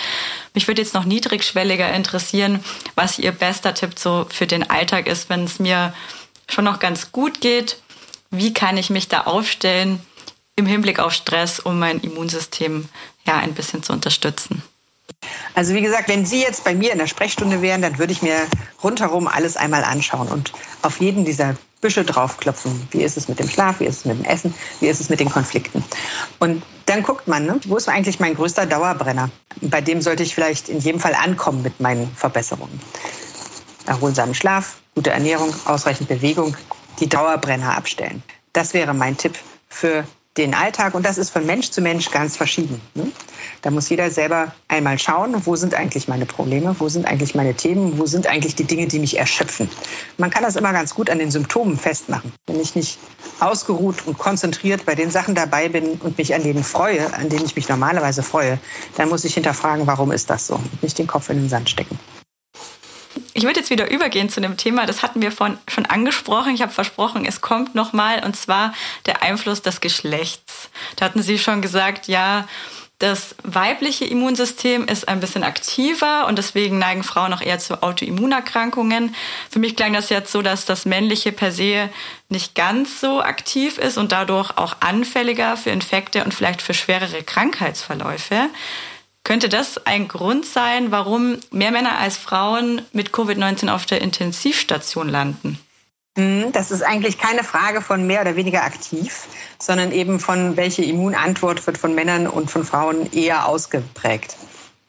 [0.55, 2.63] Mich würde jetzt noch niedrigschwelliger interessieren,
[2.95, 5.93] was Ihr bester Tipp so für den Alltag ist, wenn es mir
[6.49, 7.77] schon noch ganz gut geht.
[8.31, 9.99] Wie kann ich mich da aufstellen
[10.55, 12.89] im Hinblick auf Stress, um mein Immunsystem
[13.27, 14.63] ja ein bisschen zu unterstützen?
[15.53, 18.21] Also wie gesagt, wenn Sie jetzt bei mir in der Sprechstunde wären, dann würde ich
[18.21, 18.35] mir
[18.83, 20.51] rundherum alles einmal anschauen und
[20.81, 22.87] auf jeden dieser Büsche draufklopfen.
[22.91, 23.79] Wie ist es mit dem Schlaf?
[23.79, 24.53] Wie ist es mit dem Essen?
[24.79, 25.83] Wie ist es mit den Konflikten?
[26.39, 29.29] Und dann guckt man, ne, wo ist eigentlich mein größter Dauerbrenner?
[29.61, 32.79] Bei dem sollte ich vielleicht in jedem Fall ankommen mit meinen Verbesserungen.
[33.85, 36.57] Erholsamen Schlaf, gute Ernährung, ausreichend Bewegung,
[36.99, 38.23] die Dauerbrenner abstellen.
[38.51, 39.37] Das wäre mein Tipp
[39.69, 40.05] für
[40.37, 42.81] den Alltag und das ist von Mensch zu Mensch ganz verschieden.
[42.93, 43.11] Ne?
[43.61, 47.53] Da muss jeder selber einmal schauen, wo sind eigentlich meine Probleme, wo sind eigentlich meine
[47.53, 49.69] Themen, wo sind eigentlich die Dinge, die mich erschöpfen.
[50.17, 52.33] Man kann das immer ganz gut an den Symptomen festmachen.
[52.47, 52.99] Wenn ich nicht
[53.39, 57.45] ausgeruht und konzentriert bei den Sachen dabei bin und mich an denen freue, an denen
[57.45, 58.59] ich mich normalerweise freue,
[58.97, 61.69] dann muss ich hinterfragen, warum ist das so und nicht den Kopf in den Sand
[61.69, 61.97] stecken.
[63.37, 66.55] Ich würde jetzt wieder übergehen zu einem Thema, das hatten wir von, schon angesprochen.
[66.55, 68.73] Ich habe versprochen, es kommt nochmal, und zwar
[69.05, 70.69] der Einfluss des Geschlechts.
[70.95, 72.47] Da hatten Sie schon gesagt, ja,
[72.99, 79.13] das weibliche Immunsystem ist ein bisschen aktiver und deswegen neigen Frauen auch eher zu Autoimmunerkrankungen.
[79.49, 81.89] Für mich klang das jetzt so, dass das männliche per se
[82.29, 87.21] nicht ganz so aktiv ist und dadurch auch anfälliger für Infekte und vielleicht für schwerere
[87.21, 88.49] Krankheitsverläufe.
[89.25, 95.09] Könnte das ein Grund sein, warum mehr Männer als Frauen mit Covid-19 auf der Intensivstation
[95.09, 95.57] landen?
[96.15, 99.25] Mhm, das ist eigentlich keine Frage von mehr oder weniger aktiv,
[99.57, 104.37] sondern eben von welche Immunantwort wird von Männern und von Frauen eher ausgeprägt.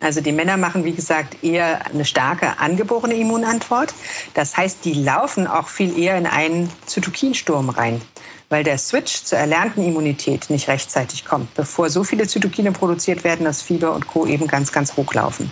[0.01, 3.95] Also die Männer machen, wie gesagt, eher eine starke angeborene Immunantwort.
[4.35, 8.03] Das heißt, die laufen auch viel eher in einen Zytokinsturm rein
[8.49, 13.45] weil der Switch zur erlernten Immunität nicht rechtzeitig kommt, bevor so viele Zytokine produziert werden,
[13.45, 14.27] dass Fieber und Co.
[14.27, 15.51] eben ganz, ganz hochlaufen.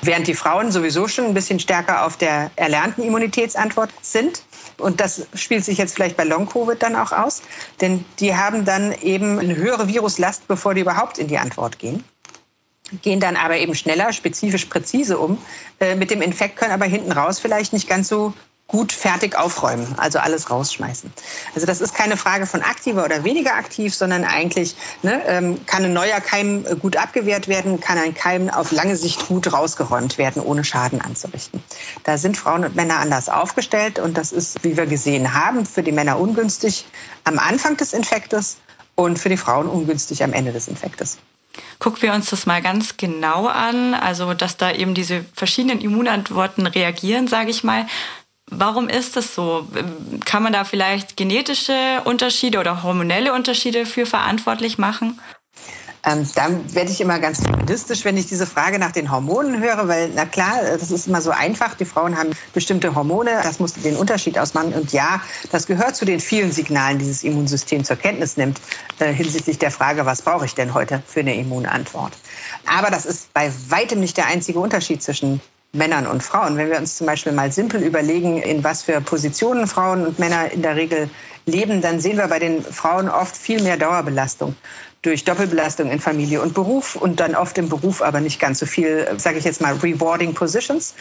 [0.00, 4.42] Während die Frauen sowieso schon ein bisschen stärker auf der erlernten Immunitätsantwort sind.
[4.78, 7.42] Und das spielt sich jetzt vielleicht bei Long-Covid dann auch aus,
[7.80, 12.04] denn die haben dann eben eine höhere Viruslast, bevor die überhaupt in die Antwort gehen
[13.00, 15.38] gehen dann aber eben schneller, spezifisch präzise um
[15.80, 18.34] äh, mit dem Infekt, können aber hinten raus vielleicht nicht ganz so
[18.68, 21.12] gut fertig aufräumen, also alles rausschmeißen.
[21.54, 25.84] Also das ist keine Frage von aktiver oder weniger aktiv, sondern eigentlich ne, ähm, kann
[25.84, 30.16] ein neuer Keim äh, gut abgewehrt werden, kann ein Keim auf lange Sicht gut rausgeräumt
[30.16, 31.62] werden, ohne Schaden anzurichten.
[32.04, 35.82] Da sind Frauen und Männer anders aufgestellt und das ist, wie wir gesehen haben, für
[35.82, 36.86] die Männer ungünstig
[37.24, 38.56] am Anfang des Infektes
[38.94, 41.18] und für die Frauen ungünstig am Ende des Infektes.
[41.78, 46.66] Gucken wir uns das mal ganz genau an, also dass da eben diese verschiedenen Immunantworten
[46.66, 47.86] reagieren, sage ich mal.
[48.54, 49.66] Warum ist das so?
[50.26, 55.18] Kann man da vielleicht genetische Unterschiede oder hormonelle Unterschiede für verantwortlich machen?
[56.04, 59.86] Ähm, da werde ich immer ganz feministisch, wenn ich diese Frage nach den Hormonen höre,
[59.86, 61.74] weil, na klar, das ist immer so einfach.
[61.74, 64.72] Die Frauen haben bestimmte Hormone, das muss den Unterschied ausmachen.
[64.72, 65.22] Und ja,
[65.52, 68.60] das gehört zu den vielen Signalen, die das Immunsystem zur Kenntnis nimmt,
[68.98, 72.12] äh, hinsichtlich der Frage, was brauche ich denn heute für eine Immunantwort.
[72.66, 75.40] Aber das ist bei weitem nicht der einzige Unterschied zwischen
[75.74, 76.58] Männern und Frauen.
[76.58, 80.52] Wenn wir uns zum Beispiel mal simpel überlegen, in was für Positionen Frauen und Männer
[80.52, 81.08] in der Regel
[81.46, 84.54] leben, dann sehen wir bei den Frauen oft viel mehr Dauerbelastung
[85.02, 88.66] durch Doppelbelastung in Familie und Beruf und dann oft im Beruf aber nicht ganz so
[88.66, 90.94] viel, sage ich jetzt mal, rewarding positions,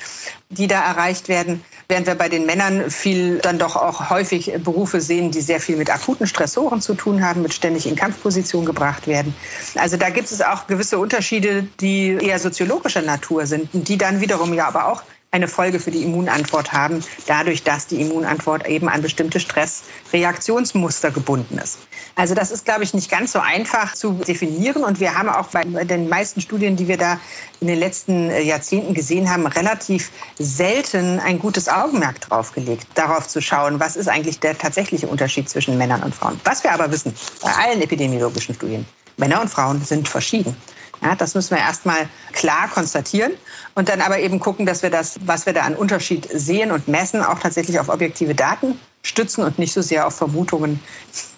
[0.49, 5.01] die da erreicht werden, während wir bei den Männern viel dann doch auch häufig Berufe
[5.01, 9.05] sehen, die sehr viel mit akuten Stressoren zu tun haben, mit ständig in Kampfposition gebracht
[9.05, 9.35] werden.
[9.75, 14.53] Also da gibt es auch gewisse Unterschiede, die eher soziologischer Natur sind, die dann wiederum
[14.55, 19.01] ja aber auch eine Folge für die Immunantwort haben, dadurch, dass die Immunantwort eben an
[19.01, 21.79] bestimmte Stressreaktionsmuster gebunden ist.
[22.15, 24.83] Also das ist, glaube ich, nicht ganz so einfach zu definieren.
[24.83, 27.17] Und wir haben auch bei den meisten Studien, die wir da
[27.61, 33.25] in den letzten äh, Jahrzehnten gesehen haben, relativ selten ein gutes Augenmerk drauf gelegt, darauf
[33.29, 36.41] zu schauen, was ist eigentlich der tatsächliche Unterschied zwischen Männern und Frauen.
[36.43, 40.57] Was wir aber wissen, bei allen epidemiologischen Studien, Männer und Frauen sind verschieden.
[41.01, 43.31] Ja, das müssen wir erstmal klar konstatieren
[43.73, 46.87] und dann aber eben gucken, dass wir das, was wir da an Unterschied sehen und
[46.87, 50.79] messen, auch tatsächlich auf objektive Daten stützen und nicht so sehr auf Vermutungen.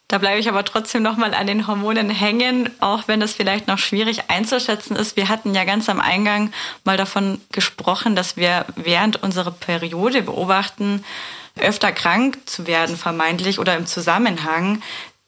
[0.08, 3.66] Da bleibe ich aber trotzdem noch mal an den Hormonen hängen, auch wenn das vielleicht
[3.66, 5.16] noch schwierig einzuschätzen ist.
[5.16, 6.52] Wir hatten ja ganz am Eingang
[6.84, 11.02] mal davon gesprochen, dass wir während unserer Periode beobachten,
[11.58, 14.82] öfter krank zu werden vermeintlich oder im Zusammenhang.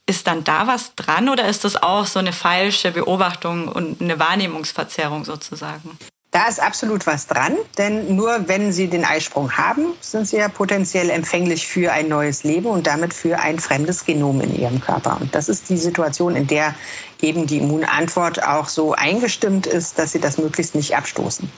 [0.08, 4.20] Ist dann da was dran oder ist das auch so eine falsche Beobachtung und eine
[4.20, 5.98] Wahrnehmungsverzerrung sozusagen?
[6.30, 10.48] Da ist absolut was dran, denn nur wenn Sie den Eisprung haben, sind Sie ja
[10.48, 15.18] potenziell empfänglich für ein neues Leben und damit für ein fremdes Genom in Ihrem Körper.
[15.20, 16.74] Und das ist die Situation, in der
[17.22, 21.50] eben die Immunantwort auch so eingestimmt ist, dass Sie das möglichst nicht abstoßen.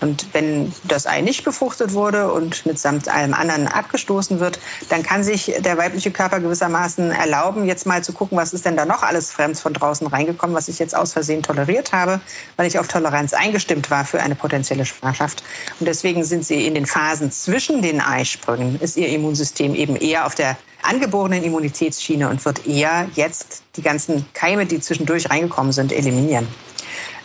[0.00, 5.24] Und wenn das Ei nicht befruchtet wurde und mitsamt allem anderen abgestoßen wird, dann kann
[5.24, 9.02] sich der weibliche Körper gewissermaßen erlauben, jetzt mal zu gucken, was ist denn da noch
[9.02, 12.20] alles Fremds von draußen reingekommen, was ich jetzt aus Versehen toleriert habe,
[12.56, 15.42] weil ich auf Toleranz eingestimmt war für eine potenzielle Schwangerschaft.
[15.80, 20.26] Und deswegen sind sie in den Phasen zwischen den Eisprüngen, ist ihr Immunsystem eben eher
[20.26, 25.92] auf der angeborenen Immunitätsschiene und wird eher jetzt die ganzen Keime, die zwischendurch reingekommen sind,
[25.92, 26.46] eliminieren.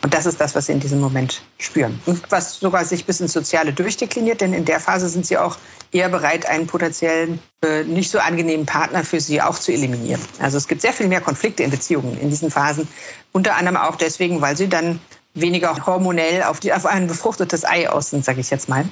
[0.04, 1.98] Und das ist das, was sie in diesem Moment spüren.
[2.06, 5.58] Und was sogar sich bis ins Soziale durchdekliniert, denn in der Phase sind sie auch
[5.94, 10.22] eher bereit, einen potenziellen äh, nicht so angenehmen Partner für sie auch zu eliminieren.
[10.40, 12.86] Also es gibt sehr viel mehr Konflikte in Beziehungen in diesen Phasen.
[13.32, 15.00] Unter anderem auch deswegen, weil sie dann
[15.36, 18.84] weniger hormonell auf, die, auf ein befruchtetes Ei aus sind, sage ich jetzt mal,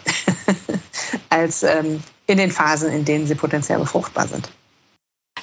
[1.29, 4.49] als ähm, in den Phasen, in denen sie potenziell befruchtbar sind.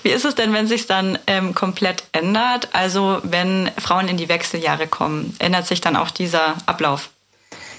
[0.09, 2.71] Wie ist es denn, wenn sich dann ähm, komplett ändert?
[2.73, 7.11] Also wenn Frauen in die Wechseljahre kommen, ändert sich dann auch dieser Ablauf?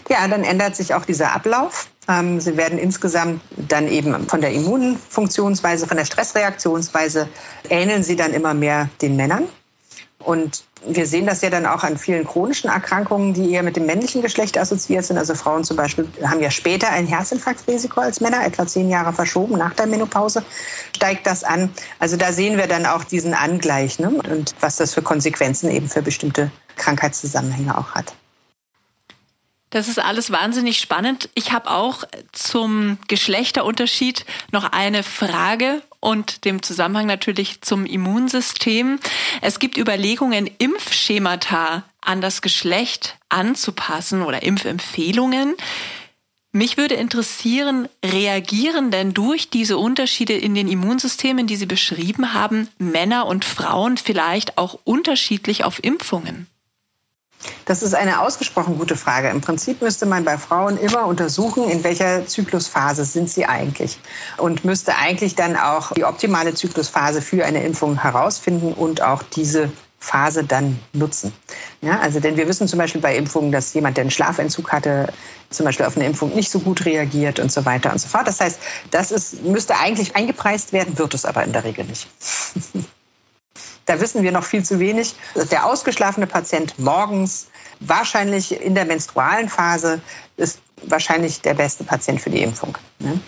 [0.09, 1.87] Ja, dann ändert sich auch dieser Ablauf.
[2.07, 7.27] Ähm, sie werden insgesamt dann eben von der Immunfunktionsweise, von der Stressreaktionsweise
[7.67, 9.49] ähneln sie dann immer mehr den Männern.
[10.19, 13.85] Und wir sehen das ja dann auch an vielen chronischen Erkrankungen, die eher mit dem
[13.85, 15.17] männlichen Geschlecht assoziiert sind.
[15.17, 19.57] Also Frauen zum Beispiel haben ja später ein Herzinfarktrisiko als Männer, etwa zehn Jahre verschoben
[19.57, 20.43] nach der Menopause
[20.95, 21.69] steigt das an.
[21.99, 24.09] Also da sehen wir dann auch diesen Angleich ne?
[24.09, 28.13] und was das für Konsequenzen eben für bestimmte Krankheitszusammenhänge auch hat.
[29.69, 31.29] Das ist alles wahnsinnig spannend.
[31.35, 38.99] Ich habe auch zum Geschlechterunterschied noch eine Frage und dem Zusammenhang natürlich zum Immunsystem.
[39.41, 45.55] Es gibt Überlegungen, Impfschemata an das Geschlecht anzupassen oder Impfempfehlungen.
[46.51, 52.69] Mich würde interessieren, reagieren denn durch diese Unterschiede in den Immunsystemen, die Sie beschrieben haben,
[52.79, 56.47] Männer und Frauen vielleicht auch unterschiedlich auf Impfungen?
[57.65, 59.29] Das ist eine ausgesprochen gute Frage.
[59.29, 63.99] Im Prinzip müsste man bei Frauen immer untersuchen, in welcher Zyklusphase sind sie eigentlich
[64.37, 69.71] und müsste eigentlich dann auch die optimale Zyklusphase für eine Impfung herausfinden und auch diese
[69.99, 71.33] Phase dann nutzen.
[71.81, 75.11] Ja, also denn wir wissen zum Beispiel bei Impfungen, dass jemand, der einen Schlafentzug hatte,
[75.49, 78.27] zum Beispiel auf eine Impfung nicht so gut reagiert und so weiter und so fort.
[78.27, 78.59] Das heißt,
[78.91, 82.07] das ist, müsste eigentlich eingepreist werden, wird es aber in der Regel nicht.
[83.89, 85.15] Da wissen wir noch viel zu wenig.
[85.49, 87.47] Der ausgeschlafene Patient morgens,
[87.79, 89.99] wahrscheinlich in der menstrualen Phase,
[90.37, 92.77] ist wahrscheinlich der beste Patient für die Impfung.
[92.99, 93.19] Ne?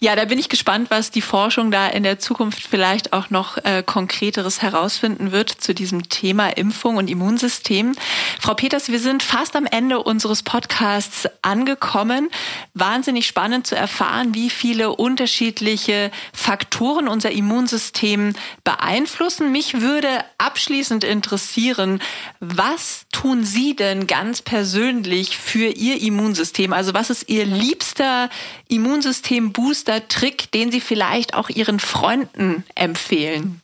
[0.00, 3.56] Ja, da bin ich gespannt, was die Forschung da in der Zukunft vielleicht auch noch
[3.64, 7.96] äh, konkreteres herausfinden wird zu diesem Thema Impfung und Immunsystem.
[8.40, 12.30] Frau Peters, wir sind fast am Ende unseres Podcasts angekommen.
[12.74, 19.50] Wahnsinnig spannend zu erfahren, wie viele unterschiedliche Faktoren unser Immunsystem beeinflussen.
[19.50, 22.00] Mich würde abschließend interessieren,
[22.38, 26.72] was tun Sie denn ganz persönlich für Ihr Immunsystem?
[26.72, 28.30] Also was ist Ihr liebster
[28.68, 29.87] Immunsystem-Booster?
[29.88, 33.62] Bester Trick, den Sie vielleicht auch Ihren Freunden empfehlen?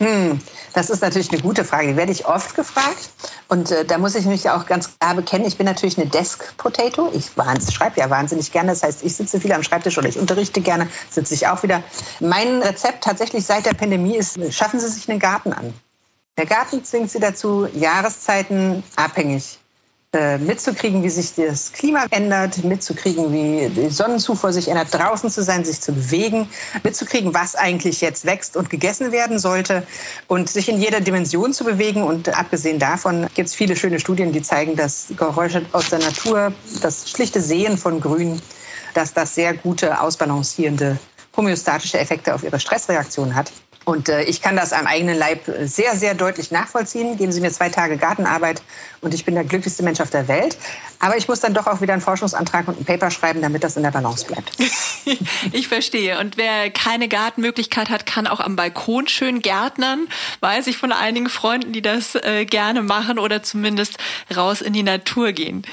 [0.00, 0.40] Hm,
[0.72, 1.88] das ist natürlich eine gute Frage.
[1.88, 3.10] Die werde ich oft gefragt.
[3.48, 7.10] Und äh, da muss ich mich auch ganz klar bekennen, ich bin natürlich eine Desk-Potato.
[7.14, 7.30] Ich
[7.72, 8.70] schreibe ja wahnsinnig gerne.
[8.70, 11.82] Das heißt, ich sitze viel am Schreibtisch oder ich unterrichte gerne, sitze ich auch wieder.
[12.20, 15.74] Mein Rezept tatsächlich seit der Pandemie ist, schaffen Sie sich einen Garten an.
[16.36, 19.58] Der Garten zwingt Sie dazu, Jahreszeiten abhängig
[20.14, 25.64] mitzukriegen, wie sich das Klima ändert, mitzukriegen, wie die Sonnenzufuhr sich ändert, draußen zu sein,
[25.64, 26.48] sich zu bewegen,
[26.82, 29.86] mitzukrigen, was eigentlich jetzt wächst und gegessen werden sollte
[30.28, 32.02] und sich in jeder Dimension zu bewegen.
[32.02, 36.52] Und abgesehen davon gibt es viele schöne Studien, die zeigen, dass Geräusche aus der Natur,
[36.80, 38.40] das schlichte Sehen von Grün,
[38.94, 40.98] dass das sehr gute, ausbalancierende
[41.36, 43.52] homöostatische Effekte auf ihre Stressreaktion hat.
[43.84, 47.16] Und äh, ich kann das am eigenen Leib sehr, sehr deutlich nachvollziehen.
[47.16, 48.62] Geben Sie mir zwei Tage Gartenarbeit
[49.00, 50.56] und ich bin der glücklichste Mensch auf der Welt.
[51.00, 53.76] Aber ich muss dann doch auch wieder einen Forschungsantrag und ein Paper schreiben, damit das
[53.76, 54.52] in der Balance bleibt.
[55.52, 56.18] ich verstehe.
[56.18, 60.08] Und wer keine Gartenmöglichkeit hat, kann auch am Balkon schön gärtnern.
[60.40, 63.98] Weiß ich von einigen Freunden, die das äh, gerne machen oder zumindest
[64.34, 65.66] raus in die Natur gehen.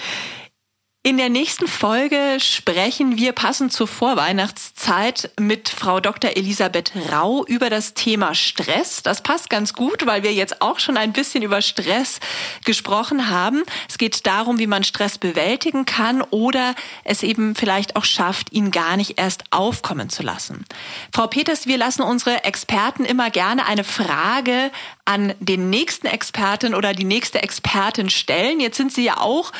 [1.03, 6.37] In der nächsten Folge sprechen wir passend zur Vorweihnachtszeit mit Frau Dr.
[6.37, 9.01] Elisabeth Rau über das Thema Stress.
[9.01, 12.19] Das passt ganz gut, weil wir jetzt auch schon ein bisschen über Stress
[12.65, 13.63] gesprochen haben.
[13.89, 18.69] Es geht darum, wie man Stress bewältigen kann oder es eben vielleicht auch schafft, ihn
[18.69, 20.65] gar nicht erst aufkommen zu lassen.
[21.11, 24.69] Frau Peters, wir lassen unsere Experten immer gerne eine Frage
[25.05, 28.59] an den nächsten Experten oder die nächste Expertin stellen.
[28.59, 29.51] Jetzt sind Sie ja auch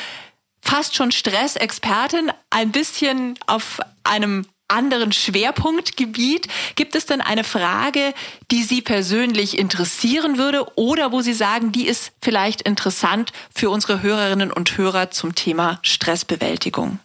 [0.62, 6.48] fast schon Stressexpertin, ein bisschen auf einem anderen Schwerpunktgebiet.
[6.76, 8.14] Gibt es denn eine Frage,
[8.50, 14.02] die Sie persönlich interessieren würde oder wo Sie sagen, die ist vielleicht interessant für unsere
[14.02, 16.98] Hörerinnen und Hörer zum Thema Stressbewältigung?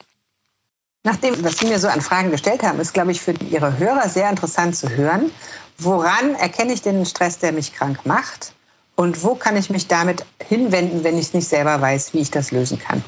[1.04, 3.78] Nach dem, was Sie mir so an Fragen gestellt haben, ist, glaube ich, für Ihre
[3.78, 5.32] Hörer sehr interessant zu hören.
[5.78, 8.54] Woran erkenne ich den Stress, der mich krank macht?
[8.96, 12.52] Und wo kann ich mich damit hinwenden, wenn ich nicht selber weiß, wie ich das
[12.52, 13.04] lösen kann?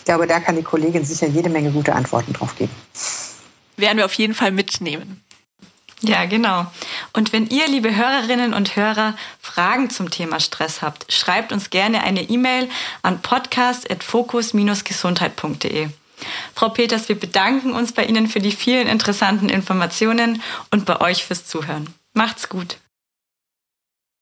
[0.00, 2.72] Ich glaube, da kann die Kollegin sicher jede Menge gute Antworten drauf geben.
[3.76, 5.22] Werden wir auf jeden Fall mitnehmen.
[6.00, 6.64] Ja, genau.
[7.12, 12.02] Und wenn ihr, liebe Hörerinnen und Hörer, Fragen zum Thema Stress habt, schreibt uns gerne
[12.02, 12.70] eine E-Mail
[13.02, 15.88] an podcast.fokus-gesundheit.de.
[16.54, 20.40] Frau Peters, wir bedanken uns bei Ihnen für die vielen interessanten Informationen
[20.70, 21.92] und bei euch fürs Zuhören.
[22.14, 22.78] Macht's gut.